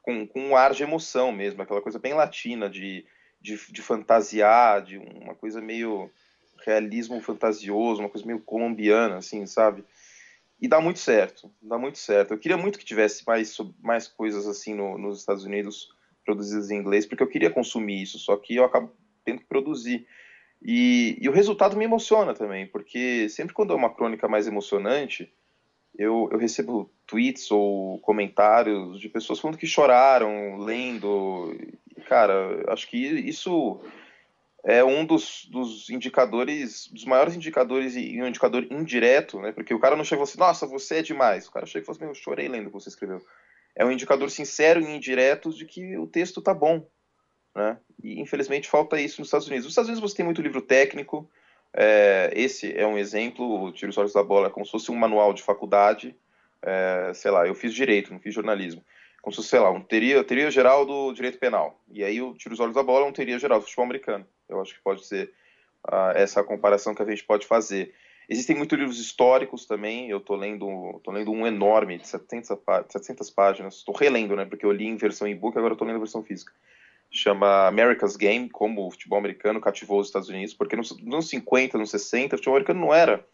Com, 0.01 0.27
com 0.27 0.39
um 0.39 0.55
ar 0.55 0.73
de 0.73 0.83
emoção 0.83 1.31
mesmo, 1.31 1.61
aquela 1.61 1.81
coisa 1.81 1.99
bem 1.99 2.13
latina, 2.13 2.69
de, 2.69 3.05
de, 3.41 3.57
de 3.71 3.81
fantasiar, 3.81 4.83
de 4.83 4.97
uma 4.97 5.35
coisa 5.35 5.59
meio 5.59 6.11
realismo 6.65 7.19
fantasioso, 7.21 8.01
uma 8.01 8.09
coisa 8.09 8.25
meio 8.25 8.39
colombiana, 8.39 9.17
assim, 9.17 9.45
sabe? 9.45 9.83
E 10.61 10.67
dá 10.67 10.81
muito 10.81 10.99
certo, 10.99 11.51
dá 11.61 11.77
muito 11.77 11.97
certo. 11.97 12.33
Eu 12.33 12.37
queria 12.37 12.57
muito 12.57 12.77
que 12.77 12.85
tivesse 12.85 13.25
mais, 13.25 13.57
mais 13.79 14.07
coisas 14.07 14.45
assim 14.45 14.73
no, 14.73 14.97
nos 14.97 15.19
Estados 15.19 15.45
Unidos, 15.45 15.89
produzidas 16.29 16.69
em 16.69 16.77
inglês, 16.77 17.07
porque 17.07 17.23
eu 17.23 17.27
queria 17.27 17.49
consumir 17.49 18.03
isso, 18.03 18.19
só 18.19 18.37
que 18.37 18.55
eu 18.55 18.63
acabo 18.63 18.91
tendo 19.25 19.39
que 19.39 19.47
produzir. 19.47 20.05
E, 20.61 21.17
e 21.19 21.27
o 21.27 21.31
resultado 21.31 21.75
me 21.75 21.85
emociona 21.85 22.35
também, 22.35 22.67
porque 22.67 23.27
sempre 23.29 23.51
quando 23.51 23.73
é 23.73 23.75
uma 23.75 23.91
crônica 23.91 24.27
mais 24.27 24.45
emocionante, 24.45 25.33
eu, 25.97 26.29
eu 26.31 26.37
recebo 26.37 26.91
tweets 27.07 27.49
ou 27.49 27.99
comentários 28.01 28.99
de 28.99 29.09
pessoas 29.09 29.39
falando 29.39 29.57
que 29.57 29.65
choraram 29.65 30.57
lendo. 30.59 31.57
Cara, 32.07 32.63
acho 32.67 32.87
que 32.87 32.97
isso 32.97 33.81
é 34.63 34.83
um 34.83 35.03
dos, 35.03 35.47
dos 35.49 35.89
indicadores, 35.89 36.87
dos 36.91 37.05
maiores 37.05 37.35
indicadores 37.35 37.95
e 37.95 38.21
um 38.21 38.27
indicador 38.27 38.67
indireto, 38.69 39.39
né? 39.39 39.51
Porque 39.51 39.73
o 39.73 39.79
cara 39.79 39.95
não 39.95 40.03
chega 40.03 40.21
e 40.21 40.27
fala 40.27 40.51
assim, 40.51 40.67
nossa, 40.67 40.67
você 40.67 40.97
é 40.97 41.01
demais. 41.01 41.47
O 41.47 41.51
cara 41.51 41.65
chega 41.65 41.83
e 41.83 41.85
fala 41.87 41.97
assim, 41.97 42.05
eu 42.05 42.13
chorei 42.13 42.47
lendo 42.47 42.67
o 42.67 42.69
que 42.69 42.73
você 42.73 42.89
escreveu 42.89 43.19
é 43.79 43.85
um 43.85 43.91
indicador 43.91 44.29
sincero 44.29 44.81
e 44.81 44.93
indireto 44.93 45.51
de 45.51 45.65
que 45.65 45.97
o 45.97 46.05
texto 46.05 46.41
está 46.41 46.53
bom. 46.53 46.85
Né? 47.55 47.77
E 48.03 48.19
infelizmente 48.19 48.67
falta 48.67 48.99
isso 48.99 49.21
nos 49.21 49.29
Estados 49.29 49.47
Unidos. 49.47 49.63
Nos 49.63 49.71
Estados 49.71 49.87
Unidos 49.87 50.11
você 50.11 50.17
tem 50.17 50.25
muito 50.25 50.41
livro 50.41 50.61
técnico, 50.61 51.29
é, 51.73 52.29
esse 52.35 52.77
é 52.77 52.85
um 52.85 52.97
exemplo, 52.97 53.63
o 53.63 53.71
Tiro 53.71 53.89
os 53.89 53.97
Olhos 53.97 54.13
da 54.13 54.21
Bola 54.21 54.47
é 54.47 54.49
como 54.49 54.65
se 54.65 54.71
fosse 54.71 54.91
um 54.91 54.95
manual 54.95 55.33
de 55.33 55.41
faculdade, 55.41 56.13
é, 56.61 57.11
sei 57.13 57.31
lá, 57.31 57.47
eu 57.47 57.55
fiz 57.55 57.73
direito, 57.73 58.11
não 58.11 58.19
fiz 58.19 58.33
jornalismo, 58.33 58.83
como 59.21 59.31
se 59.31 59.37
fosse, 59.37 59.49
sei 59.49 59.59
lá, 59.59 59.71
um 59.71 59.81
teoria, 59.81 60.23
teoria 60.23 60.51
geral 60.51 60.85
do 60.85 61.13
direito 61.13 61.39
penal, 61.39 61.79
e 61.89 62.03
aí 62.03 62.21
o 62.21 62.33
Tiro 62.33 62.53
os 62.53 62.59
Olhos 62.59 62.75
da 62.75 62.83
Bola 62.83 63.05
é 63.05 63.09
um 63.09 63.13
teoria 63.13 63.39
geral 63.39 63.59
do 63.59 63.65
futebol 63.65 63.85
americano, 63.85 64.27
eu 64.49 64.59
acho 64.59 64.73
que 64.73 64.81
pode 64.81 65.05
ser 65.05 65.31
uh, 65.87 66.11
essa 66.15 66.43
comparação 66.43 66.93
que 66.93 67.03
a 67.03 67.05
gente 67.05 67.23
pode 67.23 67.45
fazer. 67.45 67.93
Existem 68.29 68.55
muitos 68.55 68.77
livros 68.77 68.99
históricos 68.99 69.65
também. 69.65 70.07
Eu 70.07 70.19
estou 70.19 70.35
lendo, 70.35 71.01
tô 71.03 71.09
lendo 71.09 71.31
um 71.31 71.47
enorme, 71.47 71.97
de 71.97 72.07
700, 72.07 72.59
700 72.87 73.29
páginas. 73.31 73.77
Estou 73.77 73.95
relendo, 73.95 74.35
né? 74.35 74.45
Porque 74.45 74.63
eu 74.63 74.71
li 74.71 74.85
em 74.85 74.97
versão 74.97 75.27
e-book, 75.27 75.57
agora 75.57 75.73
estou 75.73 75.87
lendo 75.87 75.97
em 75.97 76.01
versão 76.01 76.23
física. 76.23 76.53
Chama 77.09 77.65
America's 77.65 78.15
Game, 78.15 78.47
como 78.47 78.85
o 78.85 78.91
futebol 78.91 79.17
americano 79.17 79.59
cativou 79.59 79.99
os 79.99 80.07
Estados 80.07 80.29
Unidos. 80.29 80.53
Porque 80.53 80.75
nos 80.75 80.91
anos 80.91 81.27
50, 81.27 81.79
nos 81.79 81.89
60, 81.89 82.35
o 82.35 82.37
futebol 82.37 82.57
americano 82.57 82.79
não 82.79 82.93
era 82.93 83.25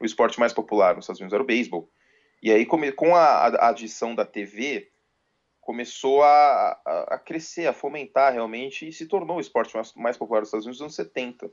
o 0.00 0.04
esporte 0.04 0.38
mais 0.38 0.52
popular 0.52 0.94
nos 0.94 1.04
Estados 1.04 1.20
Unidos, 1.20 1.34
era 1.34 1.42
o 1.42 1.46
beisebol. 1.46 1.90
E 2.40 2.52
aí, 2.52 2.64
com 2.64 3.16
a, 3.16 3.48
a 3.48 3.70
adição 3.70 4.14
da 4.14 4.24
TV, 4.24 4.88
começou 5.60 6.22
a, 6.22 6.78
a, 6.86 7.14
a, 7.14 7.18
crescer, 7.18 7.66
a 7.66 7.72
fomentar 7.72 8.32
realmente, 8.32 8.86
e 8.86 8.92
se 8.92 9.06
tornou 9.06 9.38
o 9.38 9.40
esporte 9.40 9.74
mais, 9.74 9.92
mais 9.94 10.16
popular 10.16 10.40
dos 10.40 10.48
Estados 10.48 10.66
Unidos 10.66 10.80
nos 10.80 10.84
anos 10.84 10.94
70. 10.94 11.50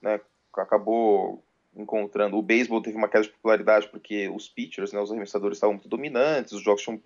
Né? 0.00 0.20
Acabou 0.56 1.42
encontrando. 1.76 2.36
O 2.36 2.42
beisebol 2.42 2.82
teve 2.82 2.96
uma 2.96 3.08
queda 3.08 3.24
de 3.24 3.30
popularidade 3.30 3.88
porque 3.88 4.28
os 4.28 4.48
pitchers, 4.48 4.92
né, 4.92 5.00
os 5.00 5.10
arremessadores 5.10 5.56
estavam 5.56 5.74
muito 5.74 5.88
dominantes, 5.88 6.52
os 6.52 6.62
jogos 6.62 6.82
tinham 6.82 6.98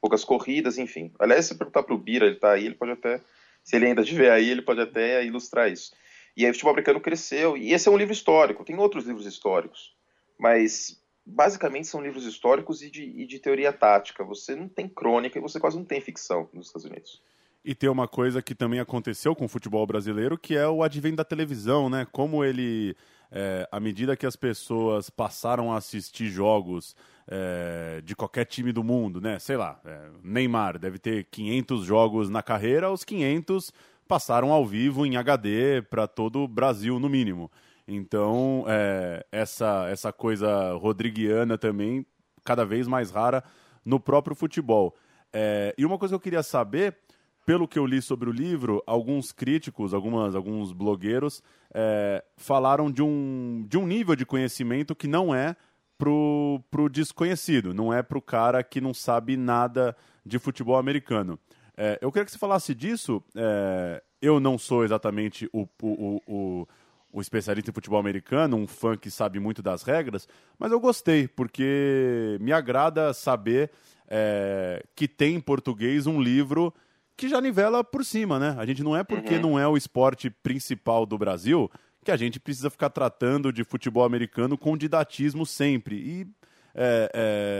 poucas 0.00 0.24
corridas, 0.24 0.78
enfim. 0.78 1.12
Aliás, 1.18 1.46
se 1.46 1.54
perguntar 1.54 1.82
para 1.82 1.94
o 1.94 1.98
Bira, 1.98 2.26
ele 2.26 2.36
está 2.36 2.52
aí, 2.52 2.66
ele 2.66 2.74
pode 2.74 2.92
até, 2.92 3.20
se 3.62 3.76
ele 3.76 3.86
ainda 3.86 4.02
estiver 4.02 4.30
aí, 4.30 4.48
ele 4.48 4.62
pode 4.62 4.80
até 4.80 5.24
ilustrar 5.24 5.70
isso. 5.70 5.92
E 6.36 6.44
aí 6.44 6.50
o 6.50 6.54
futebol 6.54 6.72
americano 6.72 7.00
cresceu, 7.00 7.56
e 7.56 7.72
esse 7.72 7.88
é 7.88 7.90
um 7.90 7.96
livro 7.96 8.12
histórico, 8.12 8.64
tem 8.64 8.76
outros 8.78 9.06
livros 9.06 9.26
históricos, 9.26 9.94
mas 10.38 11.00
basicamente 11.26 11.88
são 11.88 12.00
livros 12.00 12.24
históricos 12.24 12.82
e 12.82 12.90
de, 12.90 13.02
e 13.02 13.26
de 13.26 13.38
teoria 13.40 13.72
tática. 13.72 14.22
Você 14.22 14.54
não 14.54 14.68
tem 14.68 14.88
crônica 14.88 15.36
e 15.36 15.42
você 15.42 15.58
quase 15.58 15.76
não 15.76 15.84
tem 15.84 16.00
ficção 16.00 16.48
nos 16.52 16.68
Estados 16.68 16.84
Unidos. 16.84 17.20
E 17.64 17.74
tem 17.74 17.90
uma 17.90 18.06
coisa 18.06 18.40
que 18.40 18.54
também 18.54 18.78
aconteceu 18.78 19.34
com 19.34 19.46
o 19.46 19.48
futebol 19.48 19.84
brasileiro, 19.84 20.38
que 20.38 20.56
é 20.56 20.68
o 20.68 20.84
advento 20.84 21.16
da 21.16 21.24
televisão, 21.24 21.90
né? 21.90 22.06
Como 22.12 22.44
ele 22.44 22.96
é, 23.30 23.68
à 23.70 23.80
medida 23.80 24.16
que 24.16 24.26
as 24.26 24.36
pessoas 24.36 25.10
passaram 25.10 25.72
a 25.72 25.76
assistir 25.76 26.28
jogos 26.28 26.96
é, 27.26 28.00
de 28.04 28.14
qualquer 28.14 28.44
time 28.44 28.72
do 28.72 28.84
mundo, 28.84 29.20
né? 29.20 29.38
Sei 29.38 29.56
lá, 29.56 29.80
é, 29.84 30.08
Neymar 30.22 30.78
deve 30.78 30.98
ter 30.98 31.24
500 31.24 31.84
jogos 31.84 32.30
na 32.30 32.42
carreira, 32.42 32.90
os 32.90 33.04
500 33.04 33.72
passaram 34.06 34.52
ao 34.52 34.64
vivo 34.64 35.04
em 35.04 35.16
HD 35.16 35.82
para 35.82 36.06
todo 36.06 36.40
o 36.40 36.48
Brasil, 36.48 36.98
no 37.00 37.08
mínimo. 37.08 37.50
Então, 37.86 38.64
é, 38.68 39.24
essa, 39.30 39.88
essa 39.88 40.12
coisa 40.12 40.72
rodriguiana 40.74 41.56
também, 41.56 42.04
cada 42.44 42.64
vez 42.64 42.88
mais 42.88 43.10
rara 43.10 43.42
no 43.84 44.00
próprio 44.00 44.34
futebol. 44.34 44.94
É, 45.32 45.74
e 45.76 45.84
uma 45.84 45.98
coisa 45.98 46.12
que 46.12 46.16
eu 46.16 46.20
queria 46.20 46.42
saber 46.42 46.96
pelo 47.46 47.68
que 47.68 47.78
eu 47.78 47.86
li 47.86 48.02
sobre 48.02 48.28
o 48.28 48.32
livro, 48.32 48.82
alguns 48.84 49.30
críticos, 49.30 49.94
algumas, 49.94 50.34
alguns 50.34 50.72
blogueiros 50.72 51.40
é, 51.72 52.24
falaram 52.36 52.90
de 52.90 53.00
um, 53.00 53.64
de 53.68 53.78
um 53.78 53.86
nível 53.86 54.16
de 54.16 54.26
conhecimento 54.26 54.96
que 54.96 55.06
não 55.06 55.32
é 55.32 55.54
pro, 55.96 56.60
pro 56.68 56.88
desconhecido, 56.88 57.72
não 57.72 57.94
é 57.94 58.02
pro 58.02 58.20
cara 58.20 58.64
que 58.64 58.80
não 58.80 58.92
sabe 58.92 59.36
nada 59.36 59.96
de 60.24 60.40
futebol 60.40 60.76
americano. 60.76 61.38
É, 61.76 61.96
eu 62.02 62.10
queria 62.10 62.24
que 62.24 62.32
você 62.32 62.38
falasse 62.38 62.74
disso. 62.74 63.22
É, 63.36 64.02
eu 64.20 64.40
não 64.40 64.58
sou 64.58 64.84
exatamente 64.84 65.48
o, 65.52 65.68
o, 65.82 66.20
o, 66.26 66.68
o, 67.12 67.20
especialista 67.20 67.70
em 67.70 67.74
futebol 67.74 68.00
americano, 68.00 68.56
um 68.56 68.66
fã 68.66 68.96
que 68.96 69.10
sabe 69.10 69.38
muito 69.38 69.62
das 69.62 69.84
regras, 69.84 70.26
mas 70.58 70.72
eu 70.72 70.80
gostei, 70.80 71.28
porque 71.28 72.38
me 72.40 72.52
agrada 72.52 73.14
saber 73.14 73.70
é, 74.08 74.84
que 74.96 75.06
tem 75.06 75.36
em 75.36 75.40
português 75.40 76.08
um 76.08 76.20
livro 76.20 76.74
que 77.16 77.28
já 77.28 77.40
nivela 77.40 77.82
por 77.82 78.04
cima, 78.04 78.38
né? 78.38 78.54
A 78.58 78.66
gente 78.66 78.82
não 78.82 78.96
é 78.96 79.02
porque 79.02 79.36
uhum. 79.36 79.40
não 79.40 79.58
é 79.58 79.66
o 79.66 79.76
esporte 79.76 80.28
principal 80.30 81.06
do 81.06 81.16
Brasil 81.16 81.70
que 82.04 82.10
a 82.12 82.16
gente 82.16 82.38
precisa 82.38 82.70
ficar 82.70 82.90
tratando 82.90 83.52
de 83.52 83.64
futebol 83.64 84.04
americano 84.04 84.56
com 84.56 84.76
didatismo 84.76 85.44
sempre. 85.44 85.96
E 85.96 86.26
é, 86.72 87.10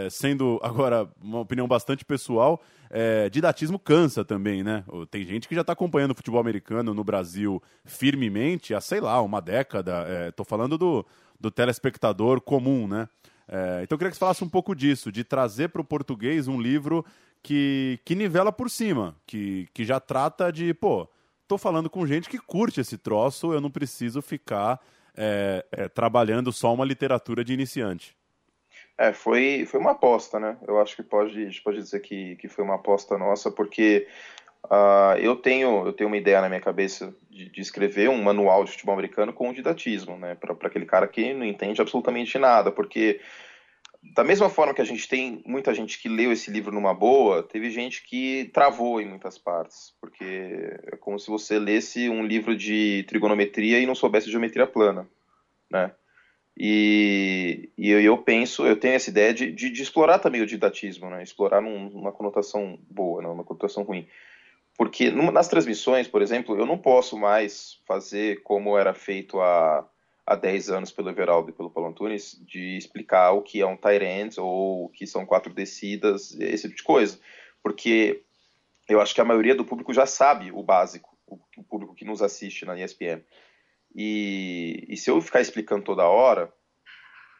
é, 0.06 0.08
sendo 0.10 0.60
agora 0.62 1.08
uma 1.20 1.40
opinião 1.40 1.66
bastante 1.66 2.04
pessoal, 2.04 2.62
é, 2.88 3.28
didatismo 3.28 3.78
cansa 3.78 4.24
também, 4.24 4.62
né? 4.62 4.84
Tem 5.10 5.24
gente 5.24 5.48
que 5.48 5.54
já 5.54 5.62
está 5.62 5.72
acompanhando 5.72 6.12
o 6.12 6.14
futebol 6.14 6.40
americano 6.40 6.94
no 6.94 7.02
Brasil 7.02 7.60
firmemente 7.84 8.72
há, 8.72 8.80
sei 8.80 9.00
lá, 9.00 9.20
uma 9.20 9.40
década. 9.40 10.06
Estou 10.28 10.44
é, 10.44 10.48
falando 10.48 10.78
do, 10.78 11.04
do 11.40 11.50
telespectador 11.50 12.40
comum, 12.40 12.86
né? 12.86 13.08
É, 13.48 13.80
então 13.82 13.94
eu 13.94 13.98
queria 13.98 14.10
que 14.10 14.16
você 14.16 14.20
falasse 14.20 14.44
um 14.44 14.48
pouco 14.48 14.74
disso, 14.74 15.10
de 15.10 15.24
trazer 15.24 15.68
para 15.68 15.80
o 15.80 15.84
português 15.84 16.46
um 16.46 16.60
livro 16.60 17.04
que, 17.46 18.00
que 18.04 18.16
nivela 18.16 18.50
por 18.50 18.68
cima, 18.68 19.14
que, 19.24 19.68
que 19.72 19.84
já 19.84 20.00
trata 20.00 20.50
de, 20.50 20.74
pô, 20.74 21.08
tô 21.46 21.56
falando 21.56 21.88
com 21.88 22.04
gente 22.04 22.28
que 22.28 22.38
curte 22.38 22.80
esse 22.80 22.98
troço, 22.98 23.52
eu 23.52 23.60
não 23.60 23.70
preciso 23.70 24.20
ficar 24.20 24.80
é, 25.16 25.64
é, 25.70 25.88
trabalhando 25.88 26.50
só 26.50 26.74
uma 26.74 26.84
literatura 26.84 27.44
de 27.44 27.54
iniciante. 27.54 28.16
É, 28.98 29.12
foi, 29.12 29.64
foi 29.64 29.78
uma 29.78 29.92
aposta, 29.92 30.40
né? 30.40 30.56
Eu 30.66 30.80
acho 30.80 30.96
que 30.96 31.04
pode, 31.04 31.40
a 31.40 31.44
gente 31.44 31.62
pode 31.62 31.76
dizer 31.76 32.00
que, 32.00 32.34
que 32.34 32.48
foi 32.48 32.64
uma 32.64 32.74
aposta 32.74 33.16
nossa, 33.16 33.48
porque 33.48 34.08
uh, 34.64 35.16
eu, 35.20 35.36
tenho, 35.36 35.86
eu 35.86 35.92
tenho 35.92 36.08
uma 36.08 36.16
ideia 36.16 36.40
na 36.40 36.48
minha 36.48 36.60
cabeça 36.60 37.14
de, 37.30 37.48
de 37.48 37.60
escrever 37.60 38.10
um 38.10 38.20
manual 38.20 38.64
de 38.64 38.72
futebol 38.72 38.94
americano 38.94 39.32
com 39.32 39.52
didatismo, 39.52 40.18
né? 40.18 40.34
Para 40.34 40.52
aquele 40.66 40.84
cara 40.84 41.06
que 41.06 41.32
não 41.32 41.46
entende 41.46 41.80
absolutamente 41.80 42.36
nada, 42.40 42.72
porque 42.72 43.20
da 44.14 44.24
mesma 44.24 44.48
forma 44.48 44.74
que 44.74 44.80
a 44.80 44.84
gente 44.84 45.08
tem 45.08 45.42
muita 45.46 45.74
gente 45.74 45.98
que 45.98 46.08
leu 46.08 46.32
esse 46.32 46.50
livro 46.50 46.72
numa 46.72 46.94
boa, 46.94 47.42
teve 47.42 47.70
gente 47.70 48.02
que 48.02 48.50
travou 48.52 49.00
em 49.00 49.06
muitas 49.06 49.38
partes, 49.38 49.94
porque 50.00 50.24
é 50.92 50.96
como 50.96 51.18
se 51.18 51.28
você 51.28 51.58
lesse 51.58 52.08
um 52.08 52.24
livro 52.24 52.56
de 52.56 53.04
trigonometria 53.08 53.78
e 53.78 53.86
não 53.86 53.94
soubesse 53.94 54.30
geometria 54.30 54.66
plana, 54.66 55.08
né? 55.70 55.92
E, 56.58 57.70
e 57.76 57.90
eu, 57.90 58.00
eu, 58.00 58.18
penso, 58.18 58.66
eu 58.66 58.80
tenho 58.80 58.94
essa 58.94 59.10
ideia 59.10 59.34
de, 59.34 59.52
de, 59.52 59.68
de 59.68 59.82
explorar 59.82 60.18
também 60.18 60.40
o 60.40 60.46
didatismo, 60.46 61.10
né? 61.10 61.22
Explorar 61.22 61.60
num, 61.60 61.90
numa 61.90 62.12
conotação 62.12 62.78
boa, 62.88 63.20
não 63.20 63.34
uma 63.34 63.44
conotação 63.44 63.82
ruim. 63.82 64.06
Porque 64.76 65.10
nas 65.10 65.48
transmissões, 65.48 66.08
por 66.08 66.22
exemplo, 66.22 66.58
eu 66.58 66.66
não 66.66 66.78
posso 66.78 67.18
mais 67.18 67.78
fazer 67.86 68.42
como 68.42 68.76
era 68.76 68.94
feito 68.94 69.40
há 69.40 69.86
há 70.26 70.34
10 70.34 70.70
anos 70.70 70.90
pelo 70.90 71.08
Everaldo 71.08 71.50
e 71.50 71.52
pelo 71.52 71.70
Paulo 71.70 71.88
Antunes, 71.90 72.36
de 72.44 72.76
explicar 72.76 73.30
o 73.32 73.42
que 73.42 73.60
é 73.60 73.66
um 73.66 73.76
tight 73.76 74.04
end 74.04 74.40
ou 74.40 74.86
o 74.86 74.88
que 74.88 75.06
são 75.06 75.24
quatro 75.24 75.54
descidas, 75.54 76.34
esse 76.40 76.64
tipo 76.64 76.76
de 76.76 76.82
coisa. 76.82 77.18
Porque 77.62 78.22
eu 78.88 79.00
acho 79.00 79.14
que 79.14 79.20
a 79.20 79.24
maioria 79.24 79.54
do 79.54 79.64
público 79.64 79.94
já 79.94 80.04
sabe 80.04 80.50
o 80.50 80.62
básico, 80.62 81.16
o, 81.26 81.62
público 81.62 81.94
que 81.94 82.04
nos 82.04 82.22
assiste 82.22 82.64
na 82.64 82.78
ESPN. 82.78 83.22
E, 83.94 84.84
e 84.88 84.96
se 84.96 85.10
eu 85.10 85.20
ficar 85.20 85.40
explicando 85.40 85.84
toda 85.84 86.04
hora, 86.04 86.52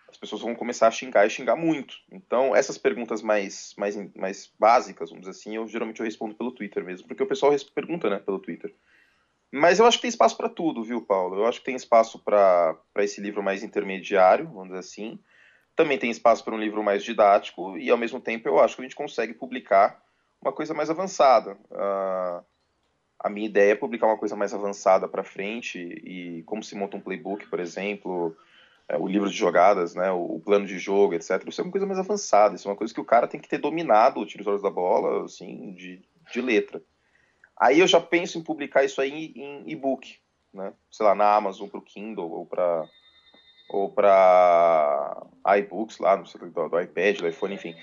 as 0.09 0.16
pessoas 0.16 0.40
vão 0.40 0.55
começar 0.55 0.88
a 0.88 0.90
xingar 0.90 1.26
e 1.26 1.31
xingar 1.31 1.57
muito. 1.57 1.97
Então, 2.11 2.55
essas 2.55 2.78
perguntas 2.78 3.21
mais, 3.21 3.75
mais, 3.76 3.97
mais 4.14 4.52
básicas, 4.59 5.11
vamos 5.11 5.26
dizer 5.26 5.38
assim, 5.38 5.57
eu 5.57 5.66
geralmente 5.66 6.00
eu 6.00 6.07
respondo 6.07 6.35
pelo 6.35 6.52
Twitter 6.52 6.85
mesmo, 6.85 7.07
porque 7.07 7.23
o 7.23 7.26
pessoal 7.26 7.52
pergunta, 7.75 8.09
né, 8.09 8.19
pelo 8.19 8.38
Twitter. 8.38 8.73
Mas 9.57 9.79
eu 9.79 9.87
acho 9.87 9.97
que 9.97 10.03
tem 10.03 10.09
espaço 10.11 10.37
para 10.37 10.51
tudo, 10.51 10.85
viu, 10.85 11.01
Paulo? 11.01 11.37
Eu 11.37 11.47
acho 11.47 11.61
que 11.61 11.65
tem 11.65 11.75
espaço 11.75 12.19
para 12.19 12.79
esse 12.99 13.23
livro 13.23 13.43
mais 13.43 13.63
intermediário, 13.63 14.47
vamos 14.49 14.69
dizer 14.69 14.81
assim. 14.81 15.19
Também 15.75 15.99
tem 15.99 16.11
espaço 16.11 16.45
para 16.45 16.55
um 16.55 16.61
livro 16.61 16.83
mais 16.83 17.03
didático, 17.03 17.77
e 17.79 17.91
ao 17.91 17.97
mesmo 17.97 18.21
tempo 18.21 18.47
eu 18.47 18.61
acho 18.61 18.77
que 18.77 18.83
a 18.83 18.85
gente 18.85 18.95
consegue 18.95 19.33
publicar 19.33 19.99
uma 20.43 20.53
coisa 20.53 20.75
mais 20.75 20.91
avançada. 20.91 21.57
Uh, 21.71 22.45
a 23.19 23.31
minha 23.31 23.47
ideia 23.47 23.73
é 23.73 23.75
publicar 23.75 24.07
uma 24.07 24.19
coisa 24.19 24.37
mais 24.37 24.53
avançada 24.53 25.09
para 25.09 25.25
frente, 25.25 25.79
e 25.79 26.43
como 26.45 26.63
se 26.63 26.75
monta 26.75 26.99
um 26.99 27.01
playbook, 27.01 27.47
por 27.49 27.59
exemplo, 27.59 28.37
é, 28.91 28.99
o 28.99 29.07
livro 29.07 29.31
de 29.31 29.37
jogadas, 29.37 29.95
né, 29.95 30.11
o, 30.11 30.39
plano 30.39 30.67
de 30.67 30.79
jogo, 30.79 31.15
etc. 31.15 31.43
Isso 31.47 31.63
é 31.63 31.65
uma 31.65 31.73
coisa 31.73 31.87
mais 31.87 31.99
avançada, 31.99 32.55
isso 32.55 32.69
é 32.69 32.71
uma 32.71 32.77
coisa 32.77 32.93
que 32.93 33.01
o 33.01 33.07
cara 33.07 33.27
tem 33.27 33.41
que 33.41 33.49
ter 33.49 33.59
dominado 33.59 34.21
o 34.21 34.27
tiro 34.27 34.61
da 34.61 34.71
bola, 34.71 35.25
assim, 35.25 35.73
de, 35.73 36.03
de 36.31 36.41
letra. 36.43 36.83
Aí 37.59 37.81
eu 37.81 37.87
já 37.87 38.01
penso 38.01 38.39
em 38.39 38.43
publicar 38.43 38.85
isso 38.85 39.01
aí 39.01 39.33
em 39.35 39.63
e-book, 39.67 40.19
né? 40.53 40.75
Sei 40.91 41.05
lá, 41.05 41.15
na 41.15 41.35
Amazon 41.35 41.69
para 41.69 41.79
o 41.79 41.83
Kindle 41.83 42.31
ou 42.31 42.47
para 42.47 42.89
ou 43.69 43.91
para 43.91 45.27
iBooks 45.59 45.99
lá, 45.99 46.17
no 46.17 46.25
do, 46.25 46.69
do 46.69 46.81
iPad, 46.81 47.19
do 47.19 47.29
iPhone, 47.29 47.55
enfim. 47.55 47.75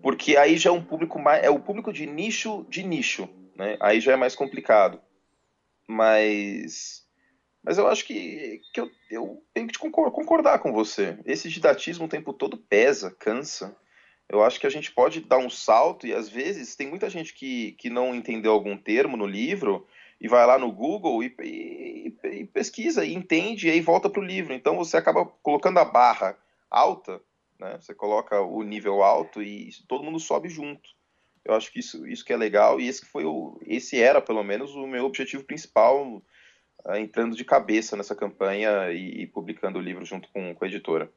Porque 0.00 0.36
aí 0.36 0.56
já 0.56 0.70
é 0.70 0.72
um 0.72 0.84
público 0.84 1.18
mais 1.18 1.42
é 1.42 1.50
o 1.50 1.58
público 1.58 1.92
de 1.92 2.06
nicho 2.06 2.64
de 2.68 2.82
nicho, 2.82 3.28
né? 3.56 3.76
Aí 3.80 4.00
já 4.00 4.12
é 4.12 4.16
mais 4.16 4.36
complicado. 4.36 5.00
Mas 5.88 7.06
mas 7.62 7.76
eu 7.76 7.88
acho 7.88 8.04
que, 8.04 8.62
que 8.72 8.80
eu, 8.80 8.90
eu 9.10 9.42
tenho 9.52 9.66
que 9.66 9.78
concordar 9.78 10.58
com 10.60 10.72
você. 10.72 11.18
Esse 11.24 11.48
didatismo 11.48 12.06
o 12.06 12.08
tempo 12.08 12.32
todo 12.32 12.56
pesa, 12.56 13.10
cansa 13.18 13.76
eu 14.28 14.42
acho 14.42 14.60
que 14.60 14.66
a 14.66 14.70
gente 14.70 14.92
pode 14.92 15.20
dar 15.20 15.38
um 15.38 15.48
salto 15.48 16.06
e 16.06 16.12
às 16.12 16.28
vezes 16.28 16.76
tem 16.76 16.86
muita 16.86 17.08
gente 17.08 17.32
que, 17.32 17.72
que 17.72 17.88
não 17.88 18.14
entendeu 18.14 18.52
algum 18.52 18.76
termo 18.76 19.16
no 19.16 19.26
livro 19.26 19.86
e 20.20 20.28
vai 20.28 20.46
lá 20.46 20.58
no 20.58 20.70
Google 20.70 21.22
e, 21.22 21.34
e, 21.42 22.16
e 22.24 22.44
pesquisa 22.46 23.04
e 23.04 23.14
entende 23.14 23.68
e 23.68 23.70
aí 23.70 23.80
volta 23.80 24.10
para 24.10 24.20
o 24.20 24.24
livro. 24.24 24.52
Então 24.52 24.76
você 24.76 24.96
acaba 24.96 25.24
colocando 25.42 25.78
a 25.78 25.84
barra 25.84 26.36
alta, 26.70 27.20
né? 27.58 27.78
Você 27.80 27.94
coloca 27.94 28.40
o 28.40 28.62
nível 28.62 29.02
alto 29.02 29.42
e 29.42 29.70
todo 29.86 30.04
mundo 30.04 30.20
sobe 30.20 30.48
junto. 30.48 30.90
Eu 31.42 31.54
acho 31.54 31.72
que 31.72 31.80
isso, 31.80 32.06
isso 32.06 32.24
que 32.24 32.32
é 32.32 32.36
legal 32.36 32.78
e 32.78 32.86
esse 32.86 33.06
foi 33.06 33.24
o, 33.24 33.58
esse 33.64 33.98
era 33.98 34.20
pelo 34.20 34.42
menos 34.42 34.74
o 34.74 34.86
meu 34.86 35.06
objetivo 35.06 35.44
principal 35.44 36.22
uh, 36.84 36.94
entrando 36.96 37.34
de 37.34 37.44
cabeça 37.44 37.96
nessa 37.96 38.14
campanha 38.14 38.92
e, 38.92 39.22
e 39.22 39.26
publicando 39.26 39.78
o 39.78 39.82
livro 39.82 40.04
junto 40.04 40.28
com, 40.28 40.54
com 40.54 40.64
a 40.64 40.68
editora. 40.68 41.10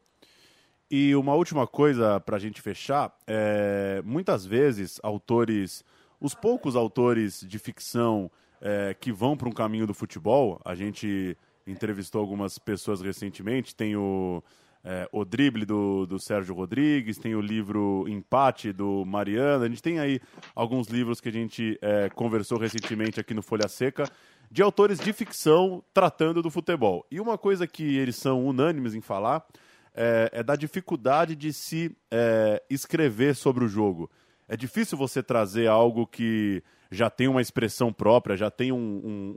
E 0.93 1.15
uma 1.15 1.33
última 1.33 1.65
coisa 1.65 2.19
para 2.19 2.35
a 2.35 2.39
gente 2.39 2.61
fechar: 2.61 3.17
é, 3.25 4.01
muitas 4.03 4.45
vezes, 4.45 4.99
autores, 5.01 5.85
os 6.19 6.35
poucos 6.35 6.75
autores 6.75 7.45
de 7.47 7.57
ficção 7.57 8.29
é, 8.59 8.93
que 8.99 9.09
vão 9.09 9.37
para 9.37 9.47
um 9.47 9.53
caminho 9.53 9.87
do 9.87 9.93
futebol, 9.93 10.59
a 10.65 10.75
gente 10.75 11.37
entrevistou 11.65 12.19
algumas 12.19 12.59
pessoas 12.59 12.99
recentemente, 12.99 13.73
tem 13.73 13.95
o, 13.95 14.43
é, 14.83 15.07
o 15.13 15.23
Drible 15.23 15.63
do, 15.63 16.05
do 16.05 16.19
Sérgio 16.19 16.53
Rodrigues, 16.53 17.17
tem 17.17 17.35
o 17.35 17.41
livro 17.41 18.03
Empate 18.09 18.73
do 18.73 19.05
Mariana, 19.05 19.63
a 19.63 19.69
gente 19.69 19.81
tem 19.81 19.97
aí 19.97 20.19
alguns 20.53 20.87
livros 20.89 21.21
que 21.21 21.29
a 21.29 21.31
gente 21.31 21.79
é, 21.81 22.09
conversou 22.09 22.57
recentemente 22.57 23.17
aqui 23.17 23.33
no 23.33 23.41
Folha 23.41 23.69
Seca, 23.69 24.09
de 24.51 24.61
autores 24.61 24.99
de 24.99 25.13
ficção 25.13 25.81
tratando 25.93 26.41
do 26.41 26.51
futebol. 26.51 27.05
E 27.09 27.21
uma 27.21 27.37
coisa 27.37 27.65
que 27.65 27.95
eles 27.97 28.17
são 28.17 28.45
unânimes 28.45 28.93
em 28.93 28.99
falar 28.99 29.45
é, 29.93 30.29
é 30.33 30.43
da 30.43 30.55
dificuldade 30.55 31.35
de 31.35 31.51
se 31.53 31.95
é, 32.09 32.61
escrever 32.69 33.35
sobre 33.35 33.63
o 33.63 33.67
jogo. 33.67 34.09
É 34.47 34.57
difícil 34.57 34.97
você 34.97 35.23
trazer 35.23 35.67
algo 35.67 36.05
que 36.05 36.63
já 36.89 37.09
tem 37.09 37.27
uma 37.27 37.41
expressão 37.41 37.93
própria, 37.93 38.35
já 38.35 38.51
tem 38.51 38.71
um, 38.71 38.77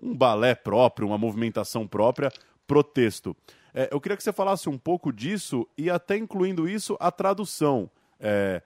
um, 0.02 0.10
um 0.10 0.16
balé 0.16 0.54
próprio, 0.54 1.06
uma 1.06 1.18
movimentação 1.18 1.86
própria 1.86 2.32
pro 2.66 2.82
texto. 2.82 3.36
É, 3.72 3.88
eu 3.92 4.00
queria 4.00 4.16
que 4.16 4.22
você 4.22 4.32
falasse 4.32 4.68
um 4.68 4.78
pouco 4.78 5.12
disso 5.12 5.66
e 5.78 5.88
até 5.88 6.16
incluindo 6.16 6.68
isso 6.68 6.96
a 6.98 7.10
tradução. 7.10 7.90
É, 8.18 8.62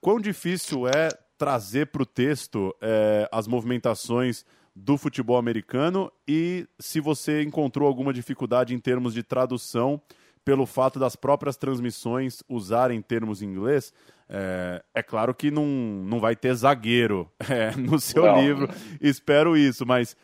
quão 0.00 0.20
difícil 0.20 0.86
é 0.86 1.08
trazer 1.38 1.86
para 1.86 2.02
o 2.02 2.06
texto 2.06 2.74
é, 2.80 3.28
as 3.32 3.46
movimentações 3.46 4.44
do 4.74 4.96
futebol 4.98 5.36
americano 5.36 6.12
e 6.26 6.66
se 6.78 7.00
você 7.00 7.42
encontrou 7.42 7.86
alguma 7.86 8.12
dificuldade 8.12 8.74
em 8.74 8.78
termos 8.78 9.14
de 9.14 9.22
tradução 9.22 10.00
pelo 10.44 10.66
fato 10.66 10.98
das 10.98 11.16
próprias 11.16 11.56
transmissões 11.56 12.42
usarem 12.48 13.00
termos 13.00 13.42
em 13.42 13.46
inglês, 13.46 13.92
é, 14.28 14.82
é 14.94 15.02
claro 15.02 15.34
que 15.34 15.50
não, 15.50 15.66
não 15.66 16.20
vai 16.20 16.36
ter 16.36 16.54
zagueiro 16.54 17.30
é, 17.48 17.74
no 17.76 17.98
seu 17.98 18.24
não. 18.24 18.40
livro, 18.40 18.68
espero 19.00 19.56
isso, 19.56 19.86
mas 19.86 20.16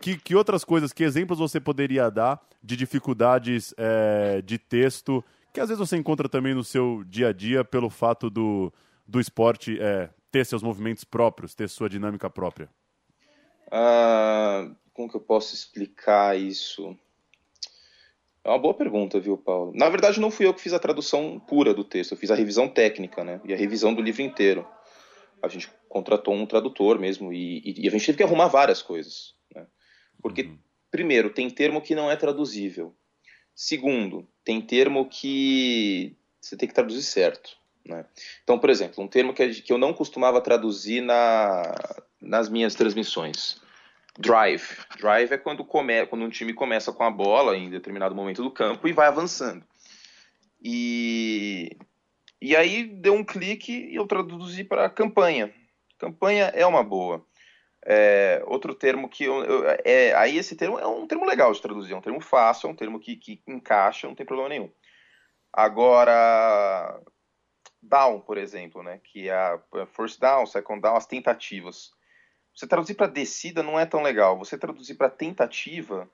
que, 0.00 0.16
que 0.16 0.34
outras 0.34 0.64
coisas, 0.64 0.92
que 0.92 1.04
exemplos 1.04 1.38
você 1.38 1.60
poderia 1.60 2.10
dar 2.10 2.40
de 2.62 2.76
dificuldades 2.76 3.72
é, 3.76 4.42
de 4.42 4.58
texto 4.58 5.24
que 5.52 5.60
às 5.60 5.68
vezes 5.68 5.80
você 5.80 5.96
encontra 5.96 6.28
também 6.28 6.54
no 6.54 6.62
seu 6.62 7.02
dia 7.04 7.28
a 7.28 7.32
dia 7.32 7.64
pelo 7.64 7.90
fato 7.90 8.30
do, 8.30 8.72
do 9.06 9.18
esporte 9.18 9.76
é, 9.80 10.10
ter 10.30 10.44
seus 10.46 10.62
movimentos 10.62 11.04
próprios, 11.04 11.54
ter 11.54 11.68
sua 11.68 11.88
dinâmica 11.88 12.28
própria? 12.30 12.68
Uh, 13.66 14.74
como 14.92 15.08
que 15.08 15.16
eu 15.16 15.20
posso 15.20 15.54
explicar 15.54 16.38
isso? 16.38 16.96
É 18.44 18.48
uma 18.48 18.58
boa 18.58 18.74
pergunta, 18.74 19.20
viu, 19.20 19.36
Paulo? 19.36 19.72
Na 19.74 19.88
verdade, 19.88 20.20
não 20.20 20.30
fui 20.30 20.46
eu 20.46 20.54
que 20.54 20.60
fiz 20.60 20.72
a 20.72 20.78
tradução 20.78 21.38
pura 21.40 21.74
do 21.74 21.84
texto, 21.84 22.12
eu 22.12 22.18
fiz 22.18 22.30
a 22.30 22.34
revisão 22.34 22.68
técnica, 22.68 23.24
né? 23.24 23.40
E 23.44 23.52
a 23.52 23.56
revisão 23.56 23.92
do 23.92 24.02
livro 24.02 24.22
inteiro. 24.22 24.66
A 25.42 25.48
gente 25.48 25.70
contratou 25.88 26.34
um 26.34 26.46
tradutor 26.46 26.98
mesmo 26.98 27.32
e, 27.32 27.58
e, 27.58 27.84
e 27.84 27.88
a 27.88 27.90
gente 27.90 28.06
teve 28.06 28.18
que 28.18 28.24
arrumar 28.24 28.48
várias 28.48 28.82
coisas, 28.82 29.34
né? 29.54 29.66
Porque, 30.22 30.42
uhum. 30.42 30.58
primeiro, 30.90 31.30
tem 31.30 31.48
termo 31.50 31.80
que 31.80 31.94
não 31.94 32.10
é 32.10 32.16
traduzível. 32.16 32.94
Segundo, 33.54 34.26
tem 34.44 34.60
termo 34.60 35.08
que 35.08 36.16
você 36.40 36.56
tem 36.56 36.68
que 36.68 36.74
traduzir 36.74 37.02
certo. 37.02 37.56
Né? 37.84 38.04
Então, 38.42 38.58
por 38.58 38.70
exemplo, 38.70 39.02
um 39.02 39.08
termo 39.08 39.32
que, 39.32 39.62
que 39.62 39.72
eu 39.72 39.78
não 39.78 39.92
costumava 39.92 40.40
traduzir 40.40 41.00
na, 41.00 41.74
nas 42.20 42.48
minhas 42.48 42.74
transmissões. 42.74 43.60
Drive. 44.18 44.76
Drive 44.98 45.32
é 45.32 45.38
quando, 45.38 45.64
come, 45.64 46.04
quando 46.06 46.24
um 46.24 46.28
time 46.28 46.52
começa 46.52 46.92
com 46.92 47.04
a 47.04 47.10
bola 47.10 47.56
em 47.56 47.70
determinado 47.70 48.16
momento 48.16 48.42
do 48.42 48.50
campo 48.50 48.88
e 48.88 48.92
vai 48.92 49.06
avançando. 49.06 49.64
E, 50.60 51.76
e 52.42 52.56
aí 52.56 52.84
deu 52.84 53.14
um 53.14 53.24
clique 53.24 53.72
e 53.72 53.94
eu 53.94 54.06
traduzi 54.08 54.64
para 54.64 54.90
campanha. 54.90 55.54
Campanha 55.98 56.46
é 56.46 56.66
uma 56.66 56.82
boa. 56.82 57.24
É, 57.86 58.42
outro 58.46 58.74
termo 58.74 59.08
que 59.08 59.22
eu, 59.22 59.44
eu, 59.44 59.64
é, 59.84 60.12
aí 60.14 60.36
esse 60.36 60.56
termo 60.56 60.78
é 60.80 60.86
um 60.86 61.06
termo 61.06 61.24
legal 61.24 61.52
de 61.52 61.62
traduzir, 61.62 61.92
é 61.92 61.96
um 61.96 62.02
termo 62.02 62.20
fácil, 62.20 62.68
é 62.68 62.72
um 62.72 62.76
termo 62.76 62.98
que, 62.98 63.14
que 63.16 63.40
encaixa, 63.46 64.08
não 64.08 64.16
tem 64.16 64.26
problema 64.26 64.48
nenhum. 64.48 64.70
Agora, 65.52 67.00
down, 67.80 68.20
por 68.20 68.36
exemplo, 68.36 68.82
né, 68.82 69.00
que 69.02 69.28
é 69.28 69.32
a 69.32 69.60
first 69.86 70.20
down, 70.20 70.44
second 70.44 70.82
down, 70.82 70.96
as 70.96 71.06
tentativas. 71.06 71.92
Você 72.58 72.66
traduzir 72.66 72.94
para 72.94 73.06
descida 73.06 73.62
não 73.62 73.78
é 73.78 73.86
tão 73.86 74.02
legal. 74.02 74.36
Você 74.36 74.58
traduzir 74.58 74.96
para 74.96 75.08
tentativa, 75.08 76.10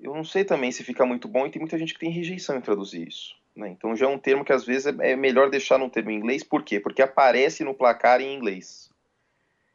eu 0.00 0.12
não 0.12 0.24
sei 0.24 0.44
também 0.44 0.72
se 0.72 0.82
fica 0.82 1.06
muito 1.06 1.28
bom 1.28 1.46
e 1.46 1.50
tem 1.50 1.60
muita 1.60 1.78
gente 1.78 1.94
que 1.94 2.00
tem 2.00 2.10
rejeição 2.10 2.56
em 2.56 2.60
traduzir 2.60 3.06
isso. 3.06 3.36
Né? 3.54 3.68
Então 3.68 3.94
já 3.94 4.06
é 4.06 4.08
um 4.08 4.18
termo 4.18 4.44
que 4.44 4.52
às 4.52 4.64
vezes 4.64 4.86
é, 4.86 5.12
é 5.12 5.14
melhor 5.14 5.48
deixar 5.48 5.78
no 5.78 5.88
termo 5.88 6.10
em 6.10 6.16
inglês. 6.16 6.42
Por 6.42 6.64
quê? 6.64 6.80
Porque 6.80 7.00
aparece 7.00 7.62
no 7.62 7.72
placar 7.72 8.20
em 8.20 8.34
inglês. 8.34 8.90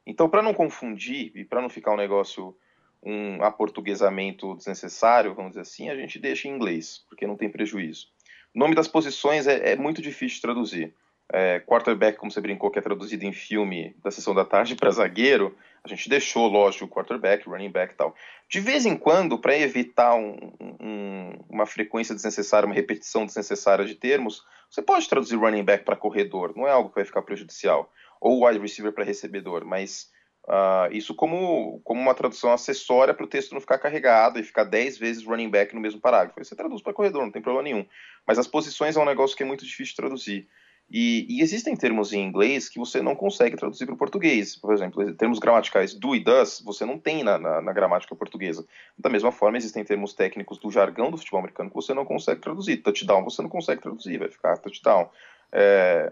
Então, 0.05 0.29
para 0.29 0.41
não 0.41 0.53
confundir 0.53 1.31
e 1.33 1.45
para 1.45 1.61
não 1.61 1.69
ficar 1.69 1.93
um 1.93 1.97
negócio, 1.97 2.53
um 3.01 3.41
aportuguesamento 3.41 4.53
desnecessário, 4.57 5.33
vamos 5.33 5.51
dizer 5.51 5.61
assim, 5.61 5.89
a 5.89 5.95
gente 5.95 6.19
deixa 6.19 6.49
em 6.49 6.51
inglês, 6.51 7.05
porque 7.07 7.25
não 7.25 7.37
tem 7.37 7.49
prejuízo. 7.49 8.09
O 8.53 8.59
nome 8.59 8.75
das 8.75 8.89
posições 8.89 9.47
é, 9.47 9.71
é 9.71 9.75
muito 9.77 10.01
difícil 10.01 10.35
de 10.35 10.41
traduzir. 10.41 10.93
É, 11.33 11.59
quarterback, 11.61 12.17
como 12.17 12.31
você 12.31 12.41
brincou, 12.41 12.69
que 12.69 12.79
é 12.79 12.81
traduzido 12.81 13.23
em 13.23 13.31
filme 13.31 13.95
da 14.03 14.11
sessão 14.11 14.35
da 14.35 14.43
tarde 14.43 14.75
para 14.75 14.91
zagueiro, 14.91 15.55
a 15.83 15.87
gente 15.87 16.09
deixou, 16.09 16.47
lógico, 16.47 16.85
o 16.85 16.87
quarterback, 16.87 17.47
running 17.47 17.71
back 17.71 17.93
e 17.93 17.97
tal. 17.97 18.13
De 18.49 18.59
vez 18.59 18.85
em 18.85 18.95
quando, 18.95 19.39
para 19.39 19.57
evitar 19.57 20.13
um, 20.15 20.53
um, 20.59 21.39
uma 21.49 21.65
frequência 21.65 22.13
desnecessária, 22.13 22.67
uma 22.67 22.75
repetição 22.75 23.25
desnecessária 23.25 23.85
de 23.85 23.95
termos, 23.95 24.43
você 24.69 24.81
pode 24.81 25.07
traduzir 25.07 25.37
running 25.37 25.63
back 25.63 25.83
para 25.83 25.95
corredor, 25.95 26.53
não 26.55 26.67
é 26.67 26.71
algo 26.71 26.89
que 26.89 26.95
vai 26.95 27.05
ficar 27.05 27.21
prejudicial 27.21 27.91
ou 28.21 28.45
wide 28.45 28.59
receiver 28.59 28.93
para 28.93 29.03
recebedor, 29.03 29.65
mas 29.65 30.11
uh, 30.47 30.91
isso 30.91 31.15
como, 31.15 31.81
como 31.83 31.99
uma 31.99 32.13
tradução 32.13 32.53
acessória 32.53 33.13
para 33.13 33.25
o 33.25 33.27
texto 33.27 33.53
não 33.53 33.59
ficar 33.59 33.79
carregado 33.79 34.39
e 34.39 34.43
ficar 34.43 34.63
10 34.63 34.99
vezes 34.99 35.25
running 35.25 35.49
back 35.49 35.73
no 35.73 35.81
mesmo 35.81 35.99
parágrafo. 35.99 36.39
Aí 36.39 36.45
você 36.45 36.55
traduz 36.55 36.83
para 36.83 36.93
corredor, 36.93 37.23
não 37.23 37.31
tem 37.31 37.41
problema 37.41 37.63
nenhum. 37.63 37.85
Mas 38.27 38.37
as 38.37 38.45
posições 38.45 38.95
é 38.95 38.99
um 38.99 39.05
negócio 39.05 39.35
que 39.35 39.41
é 39.41 39.45
muito 39.45 39.65
difícil 39.65 39.93
de 39.93 39.95
traduzir. 39.95 40.47
E, 40.91 41.25
e 41.29 41.41
existem 41.41 41.75
termos 41.75 42.11
em 42.11 42.21
inglês 42.21 42.67
que 42.67 42.77
você 42.77 43.01
não 43.01 43.15
consegue 43.15 43.55
traduzir 43.55 43.85
para 43.85 43.95
o 43.95 43.97
português. 43.97 44.57
Por 44.57 44.73
exemplo, 44.73 45.13
termos 45.15 45.39
gramaticais 45.39 45.93
do 45.93 46.13
e 46.13 46.19
does 46.19 46.61
você 46.61 46.85
não 46.85 46.99
tem 46.99 47.23
na, 47.23 47.39
na, 47.39 47.61
na, 47.61 47.71
gramática 47.71 48.13
portuguesa. 48.13 48.65
Da 48.97 49.09
mesma 49.09 49.31
forma, 49.31 49.57
existem 49.57 49.85
termos 49.85 50.13
técnicos 50.13 50.57
do 50.57 50.69
jargão 50.69 51.09
do 51.09 51.17
futebol 51.17 51.39
americano 51.39 51.69
que 51.69 51.75
você 51.75 51.93
não 51.93 52.03
consegue 52.03 52.41
traduzir. 52.41 52.77
Touchdown 52.77 53.23
você 53.23 53.41
não 53.41 53.49
consegue 53.49 53.81
traduzir, 53.81 54.19
vai 54.19 54.29
ficar 54.29 54.57
touchdown. 54.57 55.09
É, 55.51 56.11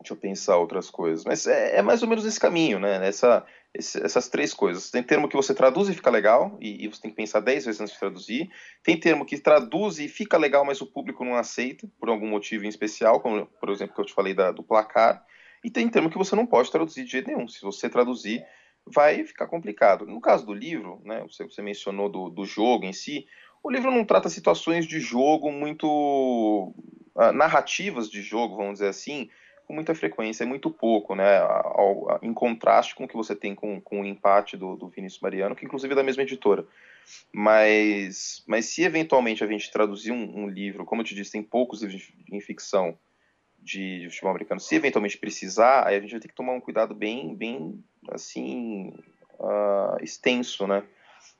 Deixa 0.00 0.14
eu 0.14 0.16
pensar 0.16 0.56
outras 0.56 0.88
coisas. 0.88 1.26
Mas 1.26 1.46
é, 1.46 1.76
é 1.76 1.82
mais 1.82 2.02
ou 2.02 2.08
menos 2.08 2.24
esse 2.24 2.40
caminho, 2.40 2.78
né? 2.78 3.06
Essa, 3.06 3.44
esse, 3.72 4.02
essas 4.04 4.28
três 4.28 4.52
coisas. 4.52 4.90
Tem 4.90 5.02
termo 5.02 5.28
que 5.28 5.36
você 5.36 5.54
traduz 5.54 5.88
e 5.88 5.94
fica 5.94 6.10
legal, 6.10 6.56
e, 6.60 6.84
e, 6.84 6.88
você 6.88 7.00
tem 7.02 7.10
que 7.10 7.16
pensar 7.16 7.40
dez 7.40 7.64
vezes 7.64 7.80
antes 7.80 7.94
de 7.94 8.00
traduzir. 8.00 8.50
Tem 8.82 8.98
termo 8.98 9.24
que 9.24 9.38
traduz 9.38 9.98
e 9.98 10.08
fica 10.08 10.36
legal, 10.36 10.64
mas 10.64 10.80
o 10.80 10.86
público 10.86 11.24
não 11.24 11.36
aceita, 11.36 11.88
por 11.98 12.08
algum 12.08 12.28
motivo 12.28 12.64
em 12.64 12.68
especial, 12.68 13.20
como, 13.20 13.46
por 13.46 13.70
exemplo, 13.70 13.94
que 13.94 14.00
eu 14.00 14.06
te 14.06 14.12
falei 14.12 14.34
da, 14.34 14.50
do 14.50 14.62
placar. 14.62 15.24
E 15.64 15.70
tem 15.70 15.88
termo 15.88 16.10
que 16.10 16.18
você 16.18 16.34
não 16.34 16.46
pode 16.46 16.70
traduzir 16.70 17.04
de 17.04 17.10
jeito 17.10 17.28
nenhum. 17.28 17.46
Se 17.46 17.60
você 17.62 17.88
traduzir, 17.88 18.44
vai 18.86 19.24
ficar 19.24 19.46
complicado. 19.46 20.06
No 20.06 20.20
caso 20.20 20.46
do 20.46 20.54
livro, 20.54 21.00
né, 21.04 21.22
você, 21.28 21.44
você 21.44 21.62
mencionou 21.62 22.08
do, 22.08 22.28
do 22.28 22.44
jogo 22.44 22.84
em 22.84 22.92
si, 22.92 23.26
o 23.62 23.70
livro 23.70 23.90
não 23.90 24.04
trata 24.04 24.28
situações 24.28 24.86
de 24.86 25.00
jogo 25.00 25.52
muito. 25.52 26.74
Uh, 27.12 27.32
narrativas 27.34 28.08
de 28.08 28.22
jogo, 28.22 28.56
vamos 28.56 28.74
dizer 28.74 28.86
assim, 28.86 29.28
com 29.70 29.74
muita 29.74 29.94
frequência, 29.94 30.42
é 30.42 30.46
muito 30.46 30.68
pouco, 30.68 31.14
né? 31.14 31.38
Ao, 31.38 32.18
em 32.20 32.34
contraste 32.34 32.92
com 32.92 33.04
o 33.04 33.08
que 33.08 33.16
você 33.16 33.36
tem 33.36 33.54
com, 33.54 33.80
com 33.80 34.00
o 34.00 34.04
empate 34.04 34.56
do, 34.56 34.74
do 34.74 34.88
Vinícius 34.88 35.22
Mariano, 35.22 35.54
que 35.54 35.64
inclusive 35.64 35.92
é 35.92 35.96
da 35.96 36.02
mesma 36.02 36.24
editora. 36.24 36.66
Mas, 37.32 38.42
mas 38.48 38.66
se 38.66 38.82
eventualmente 38.82 39.44
a 39.44 39.46
gente 39.46 39.70
traduzir 39.70 40.10
um, 40.10 40.40
um 40.40 40.48
livro, 40.48 40.84
como 40.84 41.02
eu 41.02 41.06
te 41.06 41.14
disse, 41.14 41.30
tem 41.30 41.42
poucos 41.42 41.82
livros 41.82 42.12
em 42.32 42.40
ficção 42.40 42.98
de, 43.60 44.00
de, 44.00 44.10
futebol 44.10 44.30
americano, 44.32 44.60
se 44.60 44.74
eventualmente 44.74 45.16
precisar, 45.16 45.86
aí 45.86 45.94
a 45.94 46.00
gente 46.00 46.10
vai 46.10 46.20
ter 46.20 46.28
que 46.28 46.34
tomar 46.34 46.52
um 46.52 46.60
cuidado 46.60 46.92
bem, 46.92 47.32
bem 47.36 47.80
assim, 48.10 48.92
uh, 49.38 50.02
extenso, 50.02 50.66
né? 50.66 50.82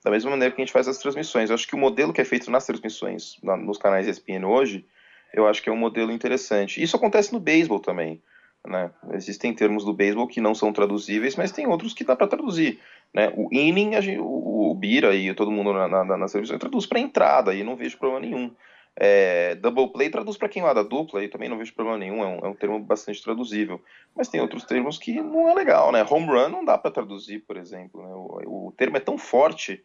Da 0.04 0.10
mesma 0.12 0.30
maneira 0.30 0.54
que 0.54 0.60
a 0.60 0.64
gente 0.64 0.72
faz 0.72 0.86
as 0.86 0.98
transmissões. 0.98 1.50
Eu 1.50 1.54
acho 1.54 1.66
que 1.66 1.74
o 1.74 1.78
modelo 1.78 2.12
que 2.12 2.20
é 2.20 2.24
feito 2.24 2.48
nas 2.48 2.64
transmissões, 2.64 3.38
na, 3.42 3.56
nos 3.56 3.76
canais 3.76 4.06
ESPN 4.06 4.46
hoje, 4.46 4.86
eu 5.32 5.46
acho 5.46 5.62
que 5.62 5.68
é 5.68 5.72
um 5.72 5.76
modelo 5.76 6.12
interessante. 6.12 6.82
Isso 6.82 6.96
acontece 6.96 7.32
no 7.32 7.40
beisebol 7.40 7.80
também. 7.80 8.22
Né? 8.66 8.90
Existem 9.12 9.54
termos 9.54 9.84
do 9.84 9.94
beisebol 9.94 10.26
que 10.26 10.40
não 10.40 10.54
são 10.54 10.72
traduzíveis, 10.72 11.36
mas 11.36 11.52
tem 11.52 11.66
outros 11.66 11.94
que 11.94 12.04
dá 12.04 12.14
para 12.14 12.26
traduzir. 12.26 12.78
Né? 13.12 13.32
O 13.36 13.48
inning, 13.52 14.00
gente, 14.00 14.18
o, 14.20 14.70
o, 14.70 14.74
Bira 14.74 15.14
e 15.14 15.34
todo 15.34 15.50
mundo 15.50 15.72
na, 15.72 15.88
na, 15.88 16.04
na 16.04 16.26
televisão 16.26 16.58
traduz 16.58 16.86
para 16.86 17.00
entrada 17.00 17.54
e 17.54 17.64
não 17.64 17.76
vejo 17.76 17.98
problema 17.98 18.20
nenhum. 18.20 18.54
É, 18.96 19.54
double 19.54 19.88
play 19.92 20.10
traduz 20.10 20.36
para 20.36 20.48
queimada 20.48 20.84
dupla 20.84 21.24
e 21.24 21.28
também 21.28 21.48
não 21.48 21.56
vejo 21.56 21.72
problema 21.74 21.96
nenhum, 21.96 22.22
é 22.22 22.26
um, 22.26 22.38
é 22.40 22.48
um, 22.48 22.54
termo 22.54 22.78
bastante 22.78 23.22
traduzível. 23.22 23.80
Mas 24.14 24.28
tem 24.28 24.40
outros 24.40 24.64
termos 24.64 24.98
que 24.98 25.20
não 25.22 25.48
é 25.48 25.54
legal, 25.54 25.90
né? 25.90 26.04
Home 26.08 26.26
run 26.26 26.48
não 26.48 26.64
dá 26.64 26.76
para 26.76 26.90
traduzir, 26.90 27.40
por 27.40 27.56
exemplo. 27.56 28.02
Né? 28.02 28.12
O, 28.12 28.68
o, 28.68 28.72
termo 28.72 28.96
é 28.96 29.00
tão 29.00 29.16
forte 29.16 29.82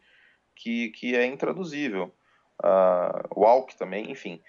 que, 0.54 0.90
que 0.90 1.16
é 1.16 1.24
intraduzível. 1.24 2.12
Uh, 2.62 3.40
walk 3.40 3.76
também, 3.76 4.10
enfim. 4.10 4.40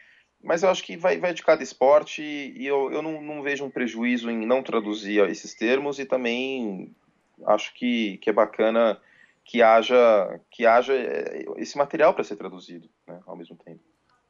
Mas 0.43 0.63
eu 0.63 0.69
acho 0.69 0.83
que 0.83 0.95
vai, 0.95 1.17
vai 1.17 1.33
de 1.33 1.43
cada 1.43 1.63
esporte 1.63 2.21
e 2.21 2.65
eu, 2.65 2.91
eu 2.91 3.01
não, 3.01 3.21
não 3.21 3.41
vejo 3.41 3.65
um 3.65 3.69
prejuízo 3.69 4.29
em 4.29 4.45
não 4.45 4.61
traduzir 4.61 5.27
esses 5.29 5.53
termos 5.53 5.99
e 5.99 6.05
também 6.05 6.95
acho 7.45 7.73
que, 7.73 8.17
que 8.17 8.29
é 8.29 8.33
bacana 8.33 8.99
que 9.43 9.61
haja, 9.61 10.39
que 10.51 10.65
haja 10.65 10.93
eh, 10.93 11.45
esse 11.57 11.77
material 11.77 12.13
para 12.13 12.23
ser 12.23 12.35
traduzido 12.35 12.89
né, 13.07 13.19
ao 13.25 13.35
mesmo 13.35 13.55
tempo. 13.55 13.79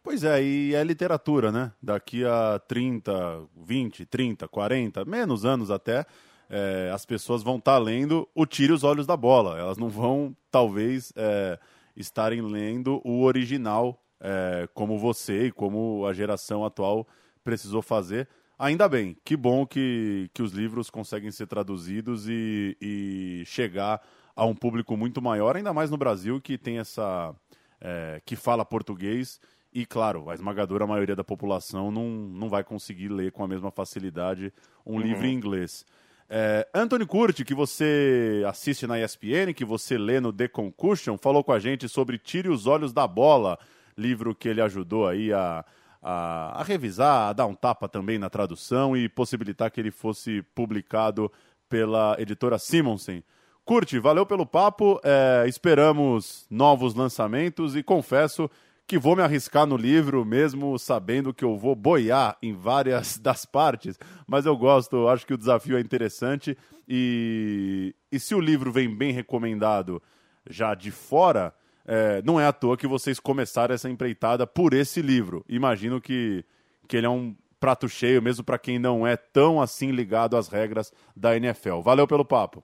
Pois 0.04 0.24
é, 0.24 0.42
e 0.42 0.74
é 0.74 0.84
literatura, 0.84 1.52
né? 1.52 1.72
Daqui 1.82 2.24
a 2.24 2.62
30, 2.66 3.46
20, 3.58 4.06
30, 4.06 4.48
40, 4.48 5.04
menos 5.04 5.44
anos 5.44 5.70
até, 5.70 6.06
é, 6.50 6.90
as 6.94 7.06
pessoas 7.06 7.44
vão 7.44 7.58
estar 7.58 7.74
tá 7.74 7.78
lendo 7.78 8.28
o 8.34 8.46
Tire 8.46 8.72
os 8.72 8.84
Olhos 8.84 9.06
da 9.06 9.18
Bola. 9.18 9.60
Elas 9.60 9.78
não 9.78 9.90
vão, 9.90 10.34
talvez, 10.50 11.12
é, 11.16 11.60
estarem 11.96 12.42
lendo 12.42 13.02
o 13.04 13.24
original 13.24 14.02
é, 14.20 14.68
como 14.74 14.98
você 14.98 15.48
e 15.48 15.52
como 15.52 16.06
a 16.06 16.14
geração 16.14 16.66
atual 16.66 17.08
precisou 17.44 17.82
fazer. 17.82 18.28
Ainda 18.60 18.90
bem, 18.90 19.16
que 19.24 19.38
bom 19.38 19.66
que, 19.66 20.30
que 20.34 20.42
os 20.42 20.52
livros 20.52 20.90
conseguem 20.90 21.32
ser 21.32 21.48
traduzidos 21.48 22.28
e, 22.28 22.76
e 22.82 23.44
chegar 23.46 24.02
a 24.36 24.46
um 24.46 24.56
público 24.56 24.98
muito 24.98 25.22
maior, 25.22 25.56
ainda 25.56 25.74
mais 25.74 25.90
no 25.90 25.98
Brasil 25.98 26.42
que 26.42 26.58
tem 26.58 26.80
essa. 26.80 27.34
É, 27.80 28.20
que 28.26 28.36
fala 28.36 28.66
português 28.66 29.40
e, 29.72 29.86
claro, 29.86 30.32
a 30.32 30.34
esmagadora 30.34 30.88
maioria 30.88 31.16
da 31.16 31.24
população 31.24 31.92
não, 31.92 32.10
não 32.10 32.50
vai 32.50 32.64
conseguir 32.64 33.10
ler 33.10 33.32
com 33.32 33.44
a 33.44 33.48
mesma 33.48 33.70
facilidade 33.70 34.52
um 34.84 34.96
uhum. 34.96 35.02
livro 35.02 35.28
em 35.28 35.34
inglês. 35.34 35.86
É, 36.30 36.68
Anthony 36.74 37.06
Curti, 37.06 37.46
que 37.46 37.54
você 37.54 38.44
assiste 38.48 38.88
na 38.88 39.00
ESPN, 39.00 39.54
que 39.56 39.64
você 39.64 39.98
lê 39.98 40.20
no 40.20 40.34
The 40.34 40.48
Concussion, 40.48 41.18
falou 41.18 41.44
com 41.44 41.52
a 41.52 41.60
gente 41.60 41.88
sobre 41.88 42.18
Tire 42.18 42.50
os 42.50 42.66
Olhos 42.66 42.92
da 42.92 43.08
Bola, 43.08 43.60
livro 43.98 44.36
que 44.36 44.48
ele 44.48 44.62
ajudou 44.62 45.08
aí 45.08 45.34
a, 45.34 45.66
a, 46.02 46.62
a, 46.62 46.64
revisar, 46.64 47.30
a 47.30 47.34
dar 47.34 47.46
um 47.46 47.56
tapa 47.56 47.90
também 47.90 48.18
na 48.18 48.30
tradução 48.30 48.96
e 48.96 49.10
possibilitar 49.10 49.72
que 49.72 49.80
ele 49.80 49.92
fosse 49.92 50.42
publicado 50.54 51.32
pela 51.68 52.16
editora 52.20 52.58
Simonsen. 52.58 53.24
Curte, 53.66 54.00
valeu 54.00 54.26
pelo 54.26 54.46
papo, 54.46 55.00
é, 55.04 55.46
esperamos 55.48 56.46
novos 56.50 56.94
lançamentos 56.94 57.76
e 57.76 57.84
confesso 57.84 58.50
que 58.88 58.98
vou 58.98 59.18
me 59.18 59.22
arriscar 59.22 59.66
no 59.66 59.76
livro, 59.76 60.24
mesmo 60.24 60.80
sabendo 60.80 61.34
que 61.34 61.44
eu 61.44 61.58
vou 61.58 61.76
boiar 61.76 62.38
em 62.42 62.54
várias 62.54 63.18
das 63.20 63.46
partes, 63.46 64.00
mas 64.26 64.46
eu 64.46 64.56
gosto, 64.56 65.10
acho 65.10 65.28
que 65.28 65.34
o 65.34 65.38
desafio 65.38 65.78
é 65.78 65.82
interessante 65.82 66.58
e, 66.88 67.94
e 68.10 68.18
se 68.18 68.34
o 68.34 68.40
livro 68.40 68.72
vem 68.72 68.96
bem 68.96 69.12
recomendado 69.12 70.02
já 70.50 70.74
de 70.74 70.90
fora, 70.90 71.54
é, 71.88 72.22
não 72.24 72.40
é 72.40 72.46
à 72.46 72.52
toa 72.52 72.78
que 72.78 72.86
vocês 72.86 73.20
começaram 73.20 73.74
essa 73.74 73.90
empreitada 73.90 74.46
por 74.46 74.74
esse 74.74 75.02
livro. 75.02 75.46
Imagino 75.48 76.02
que, 76.02 76.44
que 76.88 76.98
ele 76.98 77.08
é 77.08 77.10
um 77.10 77.34
prato 77.60 77.88
cheio, 77.88 78.22
mesmo 78.22 78.44
para 78.44 78.60
quem 78.60 78.78
não 78.78 79.08
é 79.08 79.16
tão 79.16 79.62
assim 79.62 79.92
ligado 79.92 80.36
às 80.36 80.50
regras 80.50 80.92
da 81.16 81.36
NFL. 81.36 81.80
Valeu 81.80 82.06
pelo 82.06 82.26
papo. 82.26 82.64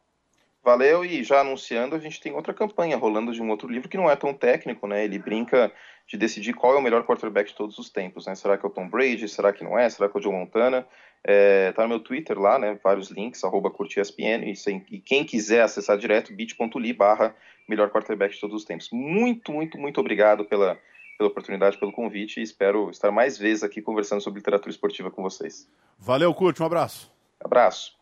Valeu, 0.64 1.04
e 1.04 1.24
já 1.24 1.42
anunciando, 1.42 1.94
a 1.94 2.00
gente 2.00 2.22
tem 2.22 2.34
outra 2.34 2.54
campanha 2.54 2.96
rolando 2.96 3.34
de 3.34 3.42
um 3.42 3.50
outro 3.50 3.68
livro 3.68 3.90
que 3.90 3.98
não 3.98 4.10
é 4.10 4.16
tão 4.16 4.34
técnico, 4.34 4.88
né? 4.88 5.04
Ele 5.04 5.20
brinca 5.20 5.72
de 6.08 6.18
decidir 6.18 6.54
qual 6.54 6.76
é 6.76 6.78
o 6.78 6.82
melhor 6.82 7.06
quarterback 7.06 7.50
de 7.50 7.56
todos 7.56 7.78
os 7.78 7.90
tempos, 7.90 8.28
né? 8.28 8.36
Será 8.36 8.58
que 8.58 8.66
é 8.66 8.70
o 8.70 8.72
Tom 8.72 8.88
Brady? 8.88 9.28
Será 9.28 9.52
que 9.52 9.64
não 9.64 9.78
é? 9.78 9.90
Será 9.90 10.08
que 10.08 10.16
é 10.16 10.20
o 10.20 10.24
Joe 10.24 10.32
Montana? 10.32 10.88
É, 11.26 11.72
tá 11.72 11.84
no 11.84 11.90
meu 11.90 12.00
Twitter 12.00 12.38
lá, 12.38 12.60
né? 12.60 12.78
Vários 12.84 13.10
links, 13.10 13.44
arroba 13.44 13.72
curtiaspn, 13.72 14.52
e, 14.52 14.56
sem, 14.56 14.86
e 14.92 15.00
quem 15.00 15.24
quiser 15.24 15.62
acessar 15.62 15.98
direto, 15.98 16.34
bit.ly 16.34 16.94
barra 16.94 17.36
melhor 17.68 17.90
quarterback 17.90 18.34
de 18.34 18.42
todos 18.42 18.58
os 18.58 18.66
tempos. 18.66 18.90
Muito, 18.92 19.52
muito, 19.52 19.78
muito 19.78 20.00
obrigado 20.00 20.44
pela, 20.46 20.78
pela 21.18 21.30
oportunidade, 21.30 21.78
pelo 21.78 21.92
convite, 21.92 22.40
e 22.40 22.44
espero 22.44 22.90
estar 22.90 23.12
mais 23.12 23.38
vezes 23.38 23.64
aqui 23.64 23.82
conversando 23.82 24.22
sobre 24.22 24.40
literatura 24.40 24.72
esportiva 24.72 25.10
com 25.10 25.24
vocês. 25.24 25.68
Valeu, 25.98 26.34
Curte, 26.34 26.62
um 26.62 26.66
abraço. 26.66 27.12
Abraço. 27.40 27.94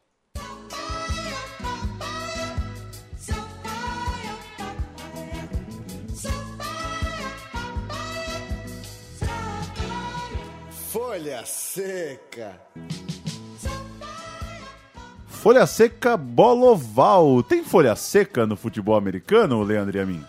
Folha 10.91 11.45
Seca. 11.45 12.59
Folha 15.41 15.65
Seca 15.65 16.15
Boloval. 16.15 17.41
Tem 17.41 17.63
folha 17.63 17.95
seca 17.95 18.45
no 18.45 18.55
futebol 18.55 18.95
americano, 18.95 19.63
Leandro 19.63 19.97
e 19.97 19.99
a 19.99 20.05
mim? 20.05 20.23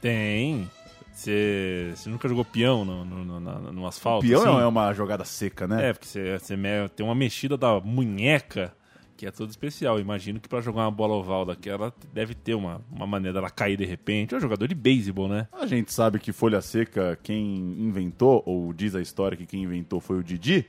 Tem. 0.00 0.68
Você 1.14 1.94
nunca 2.06 2.28
jogou 2.28 2.44
peão 2.44 2.84
no, 2.84 3.04
no, 3.04 3.24
no, 3.24 3.72
no 3.72 3.86
asfalto? 3.86 4.26
Peão 4.26 4.42
assim? 4.42 4.60
é 4.60 4.66
uma 4.66 4.92
jogada 4.92 5.24
seca, 5.24 5.68
né? 5.68 5.90
É, 5.90 5.92
porque 5.92 6.08
você 6.08 6.56
tem 6.96 7.06
uma 7.06 7.14
mexida 7.14 7.56
da 7.56 7.78
munheca 7.78 8.74
que 9.16 9.24
é 9.24 9.30
tudo 9.30 9.50
especial. 9.50 10.00
Imagino 10.00 10.40
que 10.40 10.48
para 10.48 10.60
jogar 10.60 10.82
uma 10.82 10.90
bola 10.90 11.14
oval 11.14 11.44
daquela 11.44 11.94
deve 12.12 12.34
ter 12.34 12.56
uma, 12.56 12.80
uma 12.90 13.06
maneira 13.06 13.34
dela 13.34 13.48
cair 13.48 13.76
de 13.76 13.84
repente. 13.84 14.34
É 14.34 14.36
um 14.36 14.40
jogador 14.40 14.66
de 14.66 14.74
beisebol, 14.74 15.28
né? 15.28 15.46
A 15.52 15.64
gente 15.64 15.92
sabe 15.92 16.18
que 16.18 16.32
folha 16.32 16.60
seca, 16.60 17.16
quem 17.22 17.56
inventou, 17.78 18.42
ou 18.44 18.72
diz 18.72 18.96
a 18.96 19.00
história 19.00 19.36
que 19.36 19.46
quem 19.46 19.62
inventou 19.62 20.00
foi 20.00 20.18
o 20.18 20.24
Didi. 20.24 20.66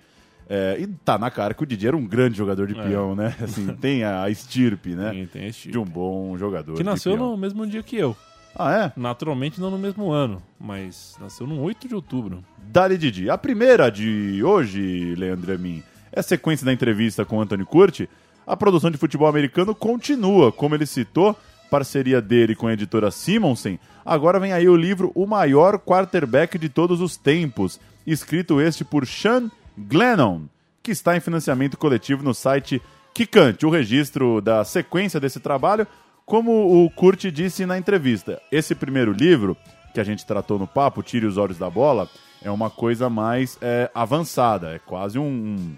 É, 0.50 0.78
e 0.80 0.88
tá 0.88 1.18
na 1.18 1.30
cara 1.30 1.54
que 1.54 1.62
o 1.64 1.66
Didi 1.66 1.88
era 1.88 1.98
um 1.98 2.06
grande 2.06 2.38
jogador 2.38 2.68
de 2.68 2.80
É. 2.80 2.84
peão, 2.88 3.16
né? 3.16 3.36
Assim, 3.42 3.68
tem 3.76 4.04
a 4.04 4.30
estirpe, 4.30 4.96
né? 4.96 5.12
Tem, 5.12 5.28
tem 5.28 5.48
esse 5.48 5.60
tipo. 5.64 5.72
De 5.74 5.78
um 5.80 5.84
bom 5.86 6.38
jogador. 6.38 6.76
Que 6.76 6.84
nasceu 6.84 7.18
no 7.18 7.36
mesmo 7.36 7.68
dia 7.68 7.84
que 7.84 7.98
eu. 7.98 8.16
Ah, 8.56 8.74
é? 8.74 8.92
Naturalmente 8.96 9.60
não 9.62 9.70
no 9.70 9.78
mesmo 9.78 10.10
ano, 10.12 10.42
mas 10.60 11.16
nasceu 11.20 11.46
no 11.46 11.62
8 11.62 11.88
de 11.88 11.94
outubro. 11.94 12.44
Dali 12.58 12.98
Didi. 12.98 13.30
A 13.30 13.38
primeira 13.38 13.92
de 13.92 14.42
hoje, 14.44 15.14
Leandro 15.16 15.54
Amin, 15.54 15.84
é 16.12 16.20
a 16.22 16.24
sequência 16.24 16.66
da 16.66 16.74
entrevista 16.74 17.24
com 17.24 17.40
Anthony 17.40 17.64
Curti. 17.66 18.10
A 18.48 18.56
produção 18.58 18.90
de 18.90 18.98
futebol 18.98 19.28
americano 19.28 19.76
continua, 19.76 20.52
como 20.52 20.74
ele 20.74 20.86
citou, 20.88 21.36
parceria 21.70 22.22
dele 22.22 22.56
com 22.56 22.66
a 22.68 22.74
editora 22.74 23.12
Simonsen. 23.12 23.78
Agora 24.06 24.40
vem 24.40 24.54
aí 24.54 24.68
o 24.70 24.76
livro 24.76 25.12
O 25.14 25.28
Maior 25.28 25.78
Quarterback 25.78 26.58
de 26.58 26.70
Todos 26.70 27.02
os 27.02 27.18
Tempos, 27.18 27.80
escrito 28.08 28.60
este 28.62 28.86
por 28.86 29.06
Sean 29.06 29.52
Glennon, 29.78 30.44
que 30.82 30.92
está 30.92 31.16
em 31.16 31.20
financiamento 31.20 31.78
coletivo 31.78 32.24
no 32.24 32.34
site 32.34 32.82
Kikante. 33.14 33.66
O 33.66 33.70
registro 33.70 34.42
da 34.42 34.64
sequência 34.64 35.20
desse 35.20 35.40
trabalho, 35.40 35.88
como 36.26 36.84
o 36.84 36.90
Curti 36.90 37.32
disse 37.32 37.66
na 37.66 37.78
entrevista. 37.78 38.42
Esse 38.52 38.74
primeiro 38.74 39.12
livro, 39.12 39.56
que 39.94 40.00
a 40.00 40.04
gente 40.04 40.26
tratou 40.26 40.58
no 40.58 40.68
papo, 40.68 41.04
Tire 41.04 41.26
os 41.26 41.38
Olhos 41.38 41.58
da 41.58 41.70
Bola, 41.70 42.10
é 42.42 42.52
uma 42.52 42.70
coisa 42.70 43.10
mais 43.10 43.58
é, 43.62 43.90
avançada, 43.94 44.76
é 44.76 44.80
quase 44.80 45.18
um, 45.18 45.76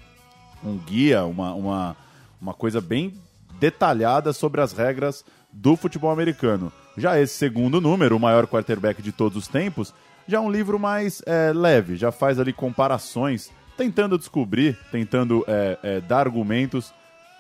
um 0.63 0.77
guia, 0.77 1.23
uma, 1.23 1.53
uma, 1.53 1.97
uma 2.41 2.53
coisa 2.53 2.81
bem 2.81 3.13
detalhada 3.59 4.33
sobre 4.33 4.61
as 4.61 4.73
regras 4.73 5.23
do 5.51 5.75
futebol 5.75 6.11
americano. 6.11 6.71
Já 6.97 7.19
esse 7.19 7.35
segundo 7.35 7.79
número, 7.79 8.15
o 8.15 8.19
maior 8.19 8.45
quarterback 8.47 9.01
de 9.01 9.11
todos 9.11 9.37
os 9.37 9.47
tempos, 9.47 9.93
já 10.27 10.37
é 10.37 10.41
um 10.41 10.51
livro 10.51 10.77
mais 10.77 11.21
é, 11.25 11.51
leve, 11.53 11.95
já 11.95 12.11
faz 12.11 12.39
ali 12.39 12.53
comparações, 12.53 13.51
tentando 13.79 14.17
descobrir, 14.17 14.77
tentando 14.91 15.41
é, 15.47 15.79
é, 15.81 16.01
dar 16.01 16.19
argumentos 16.27 16.93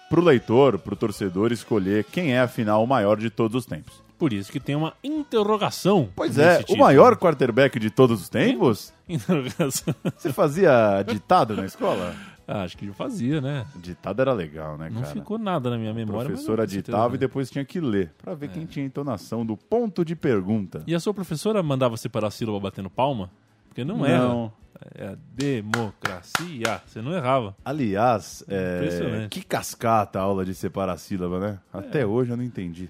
para 0.09 0.21
o 0.21 0.23
leitor, 0.23 0.79
para 0.79 0.93
o 0.93 0.95
torcedor 0.95 1.51
escolher 1.51 2.05
quem 2.05 2.33
é 2.33 2.39
afinal 2.39 2.81
o 2.81 2.87
maior 2.87 3.17
de 3.17 3.29
todos 3.29 3.55
os 3.57 3.65
tempos. 3.65 4.01
Por 4.17 4.31
isso 4.31 4.49
que 4.49 4.57
tem 4.59 4.73
uma 4.73 4.93
interrogação. 5.03 6.07
Pois 6.15 6.37
é, 6.37 6.55
o 6.55 6.59
título. 6.59 6.79
maior 6.79 7.17
quarterback 7.17 7.77
de 7.77 7.89
todos 7.89 8.21
os 8.21 8.29
tempos? 8.29 8.93
Interrogação. 9.07 9.93
Você 10.17 10.31
fazia 10.31 11.03
ditado 11.05 11.55
na 11.57 11.65
escola? 11.65 12.15
Ah, 12.51 12.63
acho 12.63 12.75
que 12.79 12.87
já 12.87 12.93
fazia, 12.93 13.39
né? 13.39 13.63
Ditado 13.75 14.23
era 14.23 14.33
legal, 14.33 14.75
né, 14.75 14.89
Não 14.91 15.03
cara? 15.03 15.13
ficou 15.13 15.37
nada 15.37 15.69
na 15.69 15.77
minha 15.77 15.91
A 15.91 15.93
memória. 15.93 16.21
mas 16.21 16.27
professora 16.29 16.63
eu 16.63 16.65
ditava 16.65 17.13
e 17.13 17.17
depois 17.19 17.47
tinha 17.47 17.63
que 17.63 17.79
ler, 17.79 18.11
pra 18.17 18.33
ver 18.33 18.49
quem 18.49 18.65
tinha 18.65 18.83
entonação 18.83 19.45
do 19.45 19.55
ponto 19.55 20.03
de 20.03 20.15
pergunta. 20.15 20.81
E 20.87 20.95
a 20.95 20.99
sua 20.99 21.13
professora 21.13 21.61
mandava 21.61 21.95
separar 21.95 22.29
a 22.29 22.31
sílaba 22.31 22.59
batendo 22.59 22.89
palma? 22.89 23.29
Porque 23.69 23.85
não, 23.85 23.97
Não. 23.99 24.05
era. 24.05 24.59
É 24.95 25.15
democracia. 25.33 26.81
Você 26.85 27.01
não 27.01 27.13
errava. 27.13 27.55
Aliás, 27.65 28.43
é, 28.47 29.27
que 29.29 29.41
cascata 29.43 30.19
a 30.19 30.23
aula 30.23 30.45
de 30.45 30.53
separar 30.53 30.97
sílaba, 30.97 31.39
né? 31.39 31.59
Até 31.71 32.05
hoje 32.05 32.31
eu 32.31 32.37
não 32.37 32.43
entendi. 32.43 32.89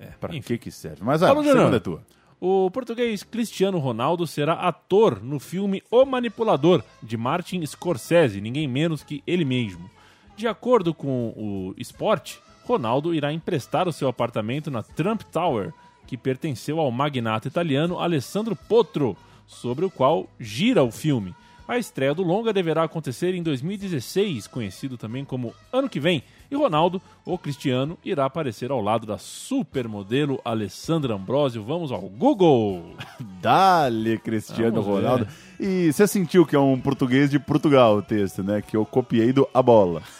É, 0.00 0.06
Pra 0.20 0.34
enfim. 0.34 0.54
que 0.54 0.58
que 0.58 0.70
serve? 0.70 0.98
Mas 1.02 1.22
a 1.22 1.28
Júnior. 1.34 1.56
segunda 1.56 1.76
é 1.76 1.80
tua. 1.80 2.02
O 2.40 2.70
português 2.70 3.22
Cristiano 3.24 3.78
Ronaldo 3.78 4.26
será 4.26 4.54
ator 4.54 5.20
no 5.22 5.40
filme 5.40 5.82
O 5.90 6.04
Manipulador, 6.04 6.82
de 7.02 7.16
Martin 7.16 7.64
Scorsese, 7.66 8.40
ninguém 8.40 8.68
menos 8.68 9.02
que 9.02 9.22
ele 9.26 9.44
mesmo. 9.44 9.90
De 10.36 10.46
acordo 10.46 10.94
com 10.94 11.28
o 11.36 11.74
Sport, 11.78 12.36
Ronaldo 12.64 13.12
irá 13.12 13.32
emprestar 13.32 13.88
o 13.88 13.92
seu 13.92 14.06
apartamento 14.08 14.70
na 14.70 14.82
Trump 14.84 15.22
Tower, 15.32 15.72
que 16.06 16.16
pertenceu 16.16 16.78
ao 16.78 16.92
magnata 16.92 17.48
italiano 17.48 17.98
Alessandro 17.98 18.54
Potro, 18.54 19.16
sobre 19.48 19.84
o 19.84 19.90
qual 19.90 20.28
gira 20.38 20.84
o 20.84 20.92
filme. 20.92 21.34
A 21.66 21.76
estreia 21.76 22.14
do 22.14 22.22
longa 22.22 22.50
deverá 22.50 22.84
acontecer 22.84 23.34
em 23.34 23.42
2016, 23.42 24.46
conhecido 24.46 24.96
também 24.96 25.22
como 25.22 25.52
Ano 25.70 25.86
que 25.86 26.00
Vem, 26.00 26.22
e 26.50 26.56
Ronaldo, 26.56 27.00
ou 27.26 27.36
Cristiano, 27.36 27.98
irá 28.02 28.24
aparecer 28.24 28.70
ao 28.70 28.80
lado 28.80 29.06
da 29.06 29.18
supermodelo 29.18 30.40
Alessandra 30.42 31.14
Ambrosio. 31.14 31.62
Vamos 31.62 31.92
ao 31.92 32.00
Google! 32.00 32.96
Dale, 33.42 34.16
Cristiano 34.16 34.80
Vamos 34.80 34.86
ver. 34.86 34.92
Ronaldo. 34.94 35.28
E 35.60 35.92
você 35.92 36.06
sentiu 36.06 36.46
que 36.46 36.56
é 36.56 36.58
um 36.58 36.80
português 36.80 37.30
de 37.30 37.38
Portugal 37.38 37.98
o 37.98 38.02
texto, 38.02 38.42
né? 38.42 38.62
Que 38.62 38.74
eu 38.74 38.86
copiei 38.86 39.30
do 39.30 39.46
A 39.52 39.62
Bola. 39.62 40.02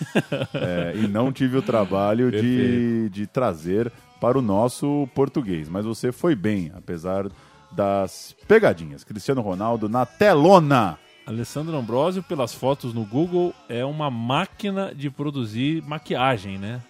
É, 0.52 0.94
e 0.96 1.06
não 1.06 1.32
tive 1.32 1.56
o 1.56 1.62
trabalho 1.62 2.30
de, 2.30 3.08
de 3.10 3.26
trazer 3.26 3.90
para 4.20 4.38
o 4.38 4.42
nosso 4.42 5.08
português. 5.14 5.68
Mas 5.68 5.84
você 5.84 6.10
foi 6.12 6.34
bem, 6.34 6.70
apesar 6.74 7.28
das 7.70 8.34
pegadinhas. 8.46 9.04
Cristiano 9.04 9.40
Ronaldo 9.40 9.88
na 9.88 10.06
telona. 10.06 10.98
Alessandra 11.26 11.76
Ambrosio, 11.76 12.22
pelas 12.22 12.54
fotos 12.54 12.94
no 12.94 13.04
Google, 13.04 13.54
é 13.68 13.84
uma 13.84 14.10
máquina 14.10 14.94
de 14.94 15.10
produzir 15.10 15.82
maquiagem, 15.82 16.56
né? 16.58 16.80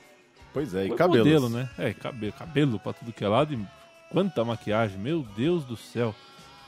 Pois 0.54 0.74
é, 0.74 0.84
e 0.84 0.88
Foi 0.88 0.96
cabelos. 0.96 1.26
modelo, 1.26 1.48
né? 1.48 1.68
É, 1.76 1.92
cabelo, 1.92 2.32
cabelo 2.32 2.78
pra 2.78 2.92
tudo 2.92 3.12
que 3.12 3.24
é 3.24 3.28
lado. 3.28 3.52
E 3.52 3.58
quanta 4.10 4.44
maquiagem, 4.44 4.98
meu 4.98 5.26
Deus 5.36 5.64
do 5.64 5.76
céu. 5.76 6.14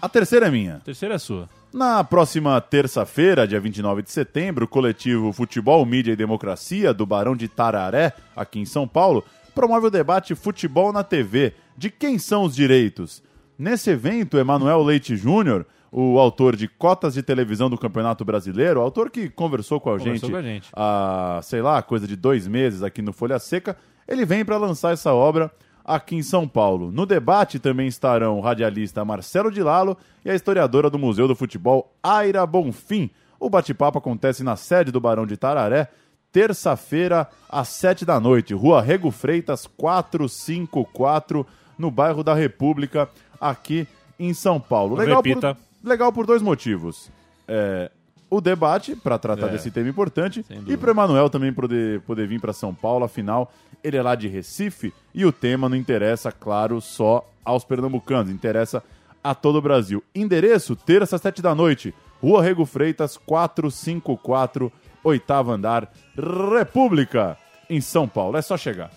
A 0.02 0.08
terceira 0.08 0.48
é 0.48 0.50
minha. 0.50 0.76
A 0.76 0.80
terceira 0.80 1.14
é 1.14 1.18
sua. 1.18 1.48
Na 1.72 2.02
próxima 2.02 2.60
terça-feira, 2.60 3.46
dia 3.46 3.60
29 3.60 4.02
de 4.02 4.10
setembro, 4.10 4.64
o 4.64 4.68
coletivo 4.68 5.32
Futebol, 5.32 5.86
Mídia 5.86 6.12
e 6.12 6.16
Democracia 6.16 6.92
do 6.92 7.06
Barão 7.06 7.36
de 7.36 7.46
Tararé, 7.46 8.12
aqui 8.34 8.58
em 8.58 8.64
São 8.64 8.88
Paulo, 8.88 9.24
promove 9.54 9.86
o 9.86 9.90
debate 9.90 10.34
Futebol 10.34 10.92
na 10.92 11.04
TV. 11.04 11.54
De 11.76 11.88
quem 11.88 12.18
são 12.18 12.42
os 12.42 12.56
direitos? 12.56 13.22
Nesse 13.60 13.90
evento, 13.90 14.38
Emanuel 14.38 14.82
Leite 14.82 15.14
Júnior, 15.14 15.66
o 15.92 16.18
autor 16.18 16.56
de 16.56 16.66
Cotas 16.66 17.12
de 17.12 17.22
Televisão 17.22 17.68
do 17.68 17.76
Campeonato 17.76 18.24
Brasileiro, 18.24 18.80
o 18.80 18.82
autor 18.82 19.10
que 19.10 19.28
conversou 19.28 19.78
com 19.78 19.90
a, 19.90 19.98
Conversou 19.98 20.30
gente, 20.30 20.30
com 20.30 20.36
a 20.38 20.42
gente. 20.42 20.70
há, 20.72 21.40
sei 21.42 21.60
lá, 21.60 21.82
coisa 21.82 22.08
de 22.08 22.16
dois 22.16 22.48
meses 22.48 22.82
aqui 22.82 23.02
no 23.02 23.12
Folha 23.12 23.38
Seca, 23.38 23.76
ele 24.08 24.24
vem 24.24 24.46
para 24.46 24.56
lançar 24.56 24.94
essa 24.94 25.12
obra 25.12 25.52
aqui 25.84 26.16
em 26.16 26.22
São 26.22 26.48
Paulo. 26.48 26.90
No 26.90 27.04
debate 27.04 27.58
também 27.58 27.86
estarão 27.86 28.38
o 28.38 28.40
radialista 28.40 29.04
Marcelo 29.04 29.50
de 29.50 29.62
Lalo 29.62 29.94
e 30.24 30.30
a 30.30 30.34
historiadora 30.34 30.88
do 30.88 30.98
Museu 30.98 31.28
do 31.28 31.36
Futebol, 31.36 31.94
Aira 32.02 32.46
Bonfim. 32.46 33.10
O 33.38 33.50
bate-papo 33.50 33.98
acontece 33.98 34.42
na 34.42 34.56
sede 34.56 34.90
do 34.90 35.02
Barão 35.02 35.26
de 35.26 35.36
Tararé, 35.36 35.90
terça-feira, 36.32 37.28
às 37.46 37.68
sete 37.68 38.06
da 38.06 38.18
noite, 38.18 38.54
Rua 38.54 38.80
Rego 38.80 39.10
Freitas, 39.10 39.66
454, 39.66 41.46
no 41.80 41.90
bairro 41.90 42.22
da 42.22 42.34
República, 42.34 43.08
aqui 43.40 43.88
em 44.18 44.34
São 44.34 44.60
Paulo. 44.60 44.94
Legal 44.96 45.16
repita. 45.22 45.54
por... 45.54 45.88
Legal 45.88 46.12
por 46.12 46.26
dois 46.26 46.42
motivos. 46.42 47.10
É, 47.48 47.90
o 48.28 48.40
debate, 48.40 48.94
para 48.94 49.18
tratar 49.18 49.46
É. 49.46 49.50
desse 49.50 49.70
tema 49.70 49.88
importante, 49.88 50.44
e 50.68 50.76
para 50.76 50.90
Emanuel 50.92 51.30
também 51.30 51.52
poder, 51.52 52.00
poder 52.02 52.28
vir 52.28 52.40
para 52.40 52.52
São 52.52 52.74
Paulo, 52.74 53.04
afinal, 53.04 53.50
ele 53.82 53.96
é 53.96 54.02
lá 54.02 54.14
de 54.14 54.28
Recife 54.28 54.92
e 55.14 55.24
o 55.24 55.32
tema 55.32 55.68
não 55.68 55.76
interessa, 55.76 56.30
claro, 56.30 56.80
só 56.80 57.26
aos 57.44 57.64
pernambucanos, 57.64 58.30
interessa 58.30 58.84
a 59.24 59.34
todo 59.34 59.56
o 59.56 59.62
Brasil. 59.62 60.04
Endereço, 60.14 60.76
terça 60.76 61.16
às 61.16 61.22
sete 61.22 61.40
da 61.42 61.54
noite, 61.54 61.94
Rua 62.22 62.42
Rego 62.42 62.66
Freitas, 62.66 63.16
454, 63.16 64.70
oitavo 65.02 65.50
andar, 65.50 65.90
República, 66.58 67.36
em 67.68 67.80
São 67.80 68.06
Paulo. 68.06 68.36
É 68.36 68.42
só 68.42 68.56
chegar. 68.56 68.90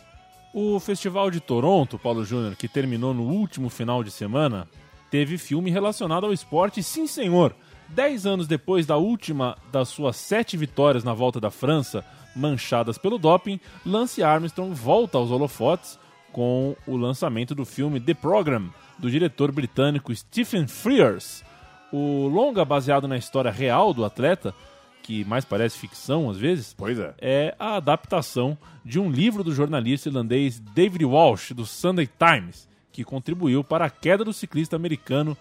O 0.53 0.79
Festival 0.79 1.31
de 1.31 1.39
Toronto, 1.39 1.97
Paulo 1.97 2.23
Júnior, 2.23 2.55
que 2.55 2.67
terminou 2.67 3.11
no 3.11 3.23
último 3.23 3.69
final 3.69 4.03
de 4.03 4.11
semana, 4.11 4.67
teve 5.09 5.39
filme 5.39 5.71
relacionado 5.71 6.27
ao 6.27 6.31
esporte, 6.31 6.83
sim 6.83 7.07
senhor. 7.07 7.55
Dez 7.89 8.27
anos 8.27 8.47
depois 8.47 8.85
da 8.85 8.95
última 8.95 9.57
das 9.71 9.89
suas 9.89 10.15
sete 10.15 10.55
vitórias 10.55 11.03
na 11.03 11.11
volta 11.11 11.39
da 11.39 11.49
França, 11.49 12.05
manchadas 12.35 12.99
pelo 12.99 13.17
doping, 13.17 13.59
Lance 13.83 14.21
Armstrong 14.21 14.75
volta 14.75 15.17
aos 15.17 15.31
holofotes 15.31 15.97
com 16.31 16.75
o 16.85 16.97
lançamento 16.97 17.55
do 17.55 17.65
filme 17.65 17.99
The 17.99 18.13
Program, 18.13 18.69
do 18.99 19.09
diretor 19.09 19.51
britânico 19.51 20.15
Stephen 20.15 20.67
Frears. 20.67 21.43
O 21.91 22.27
longa, 22.27 22.63
baseado 22.63 23.07
na 23.07 23.17
história 23.17 23.51
real 23.51 23.91
do 23.91 24.05
atleta, 24.05 24.53
que 25.03 25.23
mais 25.25 25.45
parece 25.45 25.77
ficção 25.77 26.29
às 26.29 26.37
vezes, 26.37 26.73
Pois 26.75 26.97
é. 26.97 27.13
é 27.19 27.55
a 27.59 27.75
adaptação 27.75 28.57
de 28.83 28.99
um 28.99 29.11
livro 29.11 29.43
do 29.43 29.53
jornalista 29.53 30.09
irlandês 30.09 30.59
David 30.59 31.05
Walsh, 31.05 31.51
do 31.51 31.65
Sunday 31.65 32.07
Times, 32.17 32.67
que 32.91 33.03
contribuiu 33.03 33.63
para 33.63 33.85
a 33.85 33.89
queda 33.89 34.23
do 34.23 34.33
ciclista 34.33 34.75
americano 34.75 35.37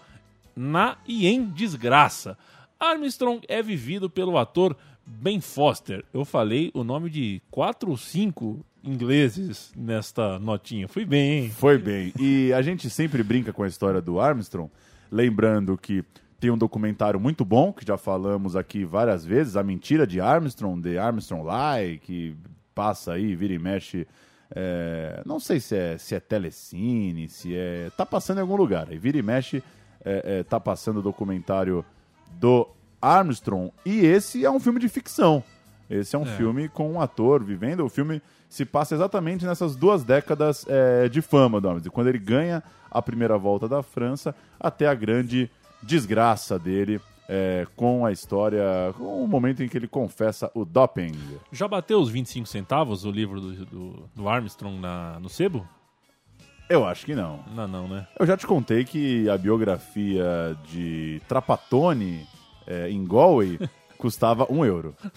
na 0.55 0.97
e 1.07 1.25
em 1.27 1.45
desgraça. 1.45 2.37
Armstrong 2.79 3.41
é 3.47 3.63
vivido 3.63 4.09
pelo 4.09 4.37
ator 4.37 4.75
Ben 5.05 5.39
Foster. 5.39 6.03
Eu 6.13 6.25
falei 6.25 6.69
o 6.73 6.83
nome 6.83 7.09
de 7.09 7.41
quatro 7.49 7.89
ou 7.89 7.97
cinco 7.97 8.63
ingleses 8.83 9.71
nesta 9.75 10.37
notinha. 10.39 10.87
Fui 10.87 11.05
bem, 11.05 11.43
hein? 11.45 11.49
Foi 11.49 11.77
bem. 11.77 12.11
E 12.19 12.51
a 12.53 12.61
gente 12.61 12.89
sempre 12.89 13.23
brinca 13.23 13.53
com 13.53 13.63
a 13.63 13.67
história 13.67 14.01
do 14.01 14.19
Armstrong, 14.19 14.69
lembrando 15.09 15.77
que 15.77 16.03
tem 16.43 16.51
um 16.51 16.57
documentário 16.57 17.21
muito 17.21 17.45
bom, 17.45 17.71
que 17.71 17.85
já 17.87 17.95
falamos 17.95 18.57
aqui 18.57 18.83
várias 18.83 19.23
vezes, 19.23 19.55
A 19.55 19.63
Mentira 19.63 20.05
de 20.05 20.19
Armstrong, 20.19 20.81
The 20.81 20.97
Armstrong 20.97 21.45
Lie, 21.47 21.99
que 21.99 22.35
passa 22.75 23.13
aí, 23.13 23.33
vira 23.33 23.53
e 23.53 23.57
mexe. 23.59 24.05
é, 24.53 25.23
não 25.25 25.39
sei 25.39 25.61
se 25.61 25.73
é, 25.73 25.97
se 25.97 26.13
é 26.13 26.19
telecine, 26.19 27.29
se 27.29 27.55
é. 27.55 27.89
Tá 27.95 28.05
passando 28.05 28.39
em 28.39 28.41
algum 28.41 28.57
lugar. 28.57 28.89
Aí 28.89 28.97
vira 28.97 29.17
e 29.17 29.21
mexe, 29.21 29.63
é, 30.03 30.39
é, 30.39 30.43
tá 30.43 30.59
passando 30.59 30.97
o 30.97 31.01
documentário 31.01 31.85
do 32.33 32.67
Armstrong. 33.01 33.71
E 33.85 34.05
esse 34.05 34.43
é 34.43 34.51
um 34.51 34.59
filme 34.59 34.81
de 34.81 34.89
ficção. 34.89 35.41
Esse 35.89 36.13
é 36.13 36.19
um 36.19 36.23
É. 36.23 36.35
filme 36.35 36.67
com 36.67 36.91
um 36.91 36.99
ator 36.99 37.41
vivendo. 37.41 37.85
O 37.85 37.89
filme 37.89 38.21
se 38.49 38.65
passa 38.65 38.93
exatamente 38.95 39.45
nessas 39.45 39.77
duas 39.77 40.03
décadas 40.03 40.65
é, 40.67 41.07
de 41.07 41.21
fama 41.21 41.61
do 41.61 41.69
Armstrong. 41.69 41.89
Quando 41.95 42.07
ele 42.09 42.19
ganha 42.19 42.61
a 42.91 43.01
primeira 43.01 43.37
volta 43.37 43.65
da 43.65 43.81
França 43.81 44.35
até 44.59 44.87
a 44.87 44.93
grande 44.93 45.49
desgraça 45.83 46.57
dele 46.57 46.99
é, 47.27 47.65
com 47.75 48.05
a 48.05 48.11
história, 48.11 48.63
com 48.97 49.23
o 49.23 49.27
momento 49.27 49.63
em 49.63 49.67
que 49.67 49.77
ele 49.77 49.87
confessa 49.87 50.51
o 50.53 50.65
doping. 50.65 51.13
Já 51.51 51.67
bateu 51.67 51.99
os 51.99 52.09
25 52.09 52.47
centavos 52.47 53.05
o 53.05 53.11
livro 53.11 53.39
do, 53.39 53.65
do, 53.65 54.09
do 54.15 54.29
Armstrong 54.29 54.79
na, 54.79 55.19
no 55.19 55.29
sebo? 55.29 55.67
Eu 56.69 56.85
acho 56.85 57.05
que 57.05 57.13
não. 57.13 57.43
Não, 57.53 57.67
não, 57.67 57.87
né? 57.87 58.07
Eu 58.19 58.25
já 58.25 58.37
te 58.37 58.47
contei 58.47 58.83
que 58.83 59.29
a 59.29 59.37
biografia 59.37 60.57
de 60.69 61.21
Trapatone 61.27 62.25
é, 62.65 62.89
em 62.89 63.05
Galway 63.05 63.59
custava 63.97 64.47
um 64.49 64.65
euro. 64.65 64.95
Pra 65.01 65.11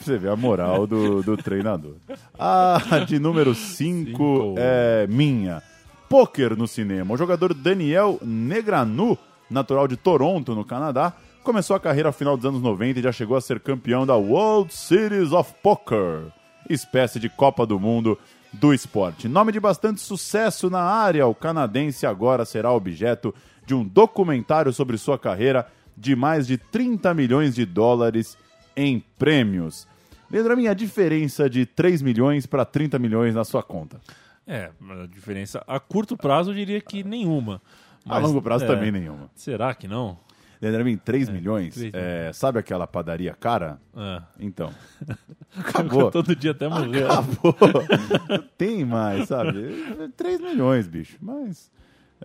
você 0.00 0.18
ver 0.18 0.30
a 0.30 0.36
moral 0.36 0.86
do, 0.86 1.22
do 1.22 1.36
treinador. 1.36 1.96
A 2.38 2.78
de 3.06 3.18
número 3.18 3.54
5 3.54 4.08
Cinco. 4.08 4.54
é 4.56 5.06
minha. 5.06 5.62
Poker 6.08 6.56
no 6.56 6.66
cinema. 6.66 7.14
O 7.14 7.16
jogador 7.16 7.54
Daniel 7.54 8.18
Negranu, 8.22 9.18
natural 9.54 9.88
de 9.88 9.96
Toronto, 9.96 10.54
no 10.54 10.64
Canadá, 10.64 11.14
começou 11.42 11.76
a 11.76 11.80
carreira 11.80 12.08
ao 12.08 12.12
final 12.12 12.36
dos 12.36 12.44
anos 12.44 12.60
90 12.60 12.98
e 12.98 13.02
já 13.02 13.12
chegou 13.12 13.36
a 13.36 13.40
ser 13.40 13.60
campeão 13.60 14.04
da 14.04 14.16
World 14.16 14.74
Series 14.74 15.32
of 15.32 15.54
Poker, 15.62 16.26
espécie 16.68 17.18
de 17.18 17.28
Copa 17.28 17.64
do 17.64 17.78
Mundo 17.78 18.18
do 18.52 18.74
esporte. 18.74 19.28
Nome 19.28 19.52
de 19.52 19.60
bastante 19.60 20.00
sucesso 20.00 20.68
na 20.68 20.82
área, 20.82 21.26
o 21.26 21.34
canadense 21.34 22.06
agora 22.06 22.44
será 22.44 22.72
objeto 22.72 23.34
de 23.64 23.74
um 23.74 23.84
documentário 23.84 24.72
sobre 24.72 24.98
sua 24.98 25.18
carreira 25.18 25.66
de 25.96 26.16
mais 26.16 26.46
de 26.46 26.58
30 26.58 27.14
milhões 27.14 27.54
de 27.54 27.64
dólares 27.64 28.36
em 28.76 29.02
prêmios. 29.18 29.86
Leandro, 30.30 30.52
a 30.52 30.56
minha 30.56 30.74
diferença 30.74 31.48
de 31.48 31.64
3 31.64 32.02
milhões 32.02 32.46
para 32.46 32.64
30 32.64 32.98
milhões 32.98 33.34
na 33.34 33.44
sua 33.44 33.62
conta. 33.62 34.00
É, 34.46 34.70
a 34.90 35.06
diferença 35.06 35.64
a 35.66 35.80
curto 35.80 36.16
prazo 36.16 36.50
eu 36.50 36.54
diria 36.54 36.80
que 36.80 37.02
nenhuma. 37.02 37.62
A 38.06 38.20
Mas, 38.20 38.22
longo 38.22 38.42
prazo 38.42 38.64
é, 38.64 38.68
também 38.68 38.92
nenhuma. 38.92 39.30
Será 39.34 39.74
que 39.74 39.88
não? 39.88 40.18
Leandro, 40.60 40.80
a 40.80 40.84
mim, 40.84 40.96
3 40.96 41.28
milhões, 41.28 41.74
três 41.74 41.92
é, 41.94 42.32
sabe 42.32 42.58
aquela 42.58 42.86
padaria 42.86 43.34
cara? 43.34 43.78
É. 43.94 44.22
Então, 44.40 44.72
acabou. 45.56 46.10
Todo 46.10 46.34
dia 46.34 46.52
até 46.52 46.68
morrer. 46.68 47.04
Acabou. 47.04 47.54
Tem 48.56 48.84
mais, 48.84 49.28
sabe? 49.28 50.10
3 50.16 50.40
milhões, 50.40 50.86
bicho. 50.86 51.18
Mas. 51.20 51.70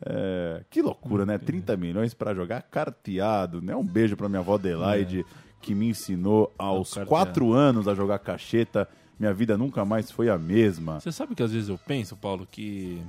é, 0.06 0.64
que 0.70 0.82
loucura, 0.82 1.26
né? 1.26 1.38
30 1.38 1.76
milhões 1.76 2.14
pra 2.14 2.34
jogar 2.34 2.62
carteado, 2.62 3.62
né? 3.62 3.76
Um 3.76 3.86
beijo 3.86 4.16
pra 4.16 4.30
minha 4.30 4.40
avó 4.40 4.56
Adelaide, 4.56 5.26
que 5.62 5.76
me 5.76 5.90
ensinou 5.90 6.54
aos 6.58 6.94
carteado. 6.94 7.10
4 7.10 7.54
anos 7.54 7.88
a 7.88 7.96
jogar 7.96 8.20
cacheta. 8.20 8.88
Minha 9.20 9.34
vida 9.34 9.58
nunca 9.58 9.84
mais 9.84 10.10
foi 10.10 10.30
a 10.30 10.38
mesma. 10.38 11.02
Você 11.02 11.12
sabe 11.12 11.36
que 11.36 11.44
às 11.44 11.52
vezes 11.52 11.68
eu 11.68 11.78
penso, 11.78 12.16
Paulo, 12.16 12.48
que. 12.50 13.02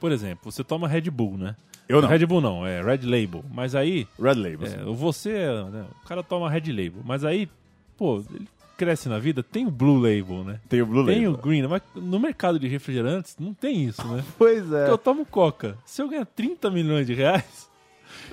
Por 0.00 0.12
exemplo, 0.12 0.50
você 0.50 0.64
toma 0.64 0.88
Red 0.88 1.10
Bull, 1.10 1.36
né? 1.36 1.56
Eu 1.88 2.02
não. 2.02 2.08
Red 2.08 2.26
Bull 2.26 2.40
não, 2.40 2.66
é 2.66 2.82
Red 2.82 3.00
Label. 3.04 3.44
Mas 3.52 3.74
aí. 3.74 4.06
Red 4.20 4.34
Label. 4.34 4.66
É, 4.66 4.84
você, 4.94 5.32
né, 5.70 5.86
o 6.04 6.06
cara 6.06 6.22
toma 6.22 6.50
Red 6.50 6.70
Label. 6.70 7.02
Mas 7.04 7.24
aí, 7.24 7.48
pô, 7.96 8.22
ele 8.34 8.46
cresce 8.76 9.08
na 9.08 9.18
vida, 9.18 9.42
tem 9.42 9.66
o 9.66 9.70
Blue 9.70 9.96
Label, 9.96 10.44
né? 10.44 10.60
Tem 10.68 10.80
o 10.80 10.86
Blue 10.86 11.04
Tem 11.04 11.26
Label. 11.26 11.32
o 11.32 11.36
Green, 11.36 11.66
mas 11.66 11.82
no 11.96 12.20
mercado 12.20 12.60
de 12.60 12.68
refrigerantes 12.68 13.36
não 13.38 13.52
tem 13.52 13.84
isso, 13.84 14.06
né? 14.06 14.22
Pois 14.38 14.72
é. 14.72 14.78
Porque 14.78 14.90
eu 14.92 14.98
tomo 14.98 15.26
Coca. 15.26 15.76
Se 15.84 16.00
eu 16.00 16.08
ganhar 16.08 16.24
30 16.24 16.70
milhões 16.70 17.06
de 17.06 17.12
reais. 17.14 17.67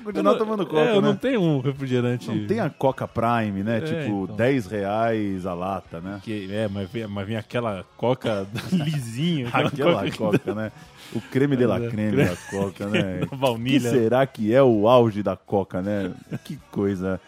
Continuar 0.04 0.20
eu 0.20 0.24
não- 0.24 0.38
tomando 0.38 0.66
Coca, 0.66 0.80
é, 0.82 0.96
eu 0.96 1.02
né? 1.02 1.08
não 1.08 1.16
tenho 1.16 1.42
um 1.42 1.60
refrigerante. 1.60 2.28
Não 2.30 2.46
tem 2.48 2.60
a 2.60 2.70
Coca 2.70 3.08
Prime, 3.08 3.64
né? 3.64 3.78
É, 3.78 3.82
tipo, 3.82 4.24
então. 4.26 4.36
10 4.36 4.68
reais 4.68 5.46
a 5.46 5.54
lata, 5.54 6.00
né? 6.00 6.20
Que, 6.24 6.48
é, 6.52 6.68
mas 6.68 6.90
vem, 6.90 7.08
mas 7.08 7.28
vem 7.28 7.38
aquela 7.38 7.84
Coca 7.98 8.48
lisinha. 8.72 9.50
Aquela 9.52 10.10
Coca, 10.12 10.54
né? 10.54 10.72
O 11.14 11.22
creme 11.22 11.56
de 11.56 11.66
la 11.66 11.78
É, 11.80 11.88
creme 11.90 12.12
creme- 12.12 12.30
da 12.30 12.36
Coca, 12.50 12.88
né? 12.90 13.22
baunilha. 13.38 13.90
que 13.92 13.96
será 13.98 14.26
que 14.26 14.54
é 14.54 14.62
o 14.62 14.88
auge 14.88 15.22
da 15.24 15.36
Coca, 15.36 15.82
né? 15.82 16.12
Que 16.44 16.58
coisa. 16.72 17.20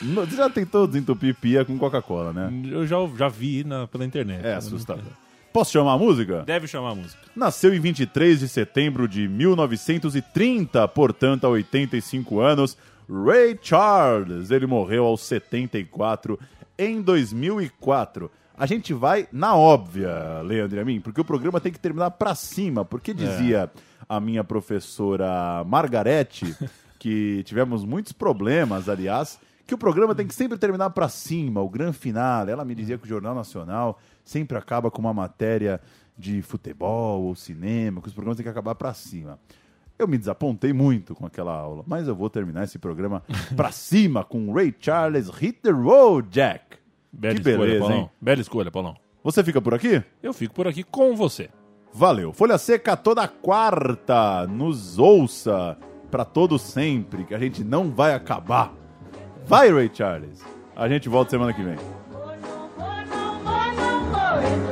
Você 0.00 0.36
já 0.36 0.48
tentou 0.50 0.86
desentupir 0.86 1.34
pia 1.34 1.64
com 1.64 1.76
Coca-Cola, 1.78 2.32
né? 2.32 2.52
Eu 2.70 2.86
já, 2.86 2.96
já 3.16 3.28
vi 3.28 3.64
na, 3.64 3.86
pela 3.86 4.04
internet. 4.04 4.44
É 4.44 4.54
assustador. 4.54 5.04
Posso 5.52 5.70
chamar 5.70 5.92
a 5.92 5.98
música? 5.98 6.42
Deve 6.46 6.66
chamar 6.66 6.92
a 6.92 6.94
música. 6.94 7.20
Nasceu 7.36 7.74
em 7.74 7.80
23 7.80 8.40
de 8.40 8.48
setembro 8.48 9.06
de 9.06 9.28
1930, 9.28 10.88
portanto, 10.88 11.46
há 11.46 11.50
85 11.50 12.40
anos, 12.40 12.76
Ray 13.08 13.58
Charles. 13.60 14.50
Ele 14.50 14.66
morreu 14.66 15.04
aos 15.04 15.20
74 15.20 16.38
em 16.78 17.02
2004. 17.02 18.30
A 18.56 18.64
gente 18.64 18.94
vai 18.94 19.28
na 19.30 19.54
óbvia, 19.54 20.40
Leandro 20.42 20.78
e 20.78 20.80
a 20.80 20.84
mim, 20.84 21.00
porque 21.00 21.20
o 21.20 21.24
programa 21.24 21.60
tem 21.60 21.72
que 21.72 21.78
terminar 21.78 22.12
pra 22.12 22.34
cima, 22.34 22.84
porque 22.84 23.12
dizia 23.12 23.70
a 24.08 24.20
minha 24.20 24.42
professora 24.42 25.62
Margarete, 25.66 26.56
que 26.98 27.42
tivemos 27.44 27.84
muitos 27.84 28.12
problemas, 28.12 28.88
aliás, 28.88 29.38
que 29.66 29.74
o 29.74 29.78
programa 29.78 30.14
tem 30.14 30.26
que 30.26 30.34
sempre 30.34 30.56
terminar 30.56 30.90
pra 30.90 31.08
cima, 31.08 31.60
o 31.60 31.68
grande 31.68 31.96
final. 31.96 32.48
Ela 32.48 32.64
me 32.64 32.74
dizia 32.74 32.96
que 32.96 33.04
o 33.04 33.08
Jornal 33.08 33.34
Nacional 33.34 33.98
sempre 34.24 34.56
acaba 34.56 34.90
com 34.90 35.00
uma 35.00 35.12
matéria 35.14 35.80
de 36.16 36.42
futebol 36.42 37.22
ou 37.22 37.34
cinema, 37.34 38.00
que 38.00 38.08
os 38.08 38.14
programas 38.14 38.36
têm 38.36 38.44
que 38.44 38.50
acabar 38.50 38.74
pra 38.74 38.92
cima. 38.94 39.38
Eu 39.98 40.08
me 40.08 40.18
desapontei 40.18 40.72
muito 40.72 41.14
com 41.14 41.26
aquela 41.26 41.54
aula, 41.54 41.84
mas 41.86 42.08
eu 42.08 42.14
vou 42.14 42.28
terminar 42.30 42.64
esse 42.64 42.78
programa 42.78 43.22
pra 43.56 43.70
cima 43.70 44.24
com 44.24 44.52
Ray 44.52 44.74
Charles 44.78 45.28
Hit 45.28 45.60
the 45.60 45.70
Road 45.70 46.28
Jack. 46.30 46.78
Bela 47.12 47.34
que 47.34 47.40
escolha, 47.40 47.58
beleza, 47.58 47.80
Paulão. 47.80 47.98
hein? 47.98 48.10
Bela 48.20 48.40
escolha, 48.40 48.70
Paulão. 48.70 48.96
Você 49.22 49.44
fica 49.44 49.60
por 49.60 49.74
aqui? 49.74 50.02
Eu 50.22 50.32
fico 50.32 50.54
por 50.54 50.66
aqui 50.66 50.82
com 50.82 51.14
você. 51.14 51.48
Valeu. 51.92 52.32
Folha 52.32 52.56
Seca 52.58 52.96
toda 52.96 53.28
quarta. 53.28 54.46
Nos 54.46 54.98
ouça 54.98 55.76
pra 56.10 56.24
todo 56.24 56.58
sempre, 56.58 57.24
que 57.24 57.34
a 57.34 57.38
gente 57.38 57.62
não 57.62 57.90
vai 57.90 58.14
acabar. 58.14 58.72
Vai, 59.46 59.70
Ray 59.72 59.90
Charles. 59.92 60.42
A 60.74 60.88
gente 60.88 61.08
volta 61.08 61.30
semana 61.30 61.52
que 61.52 61.62
vem. 61.62 61.76
Bye. 64.42 64.71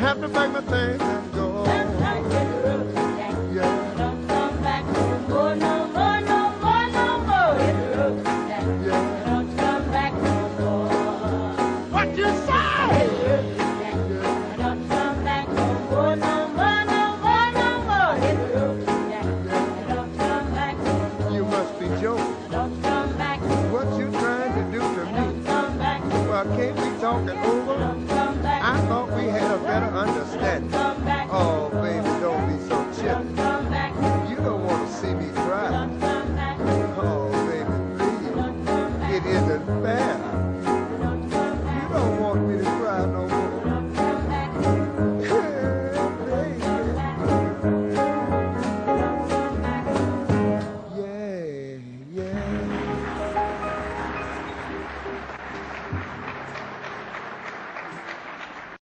have 0.00 0.18
to 0.22 0.28
pack 0.30 0.50
my 0.50 0.62
things 0.62 1.02
and 1.02 1.32
go. 1.34 1.49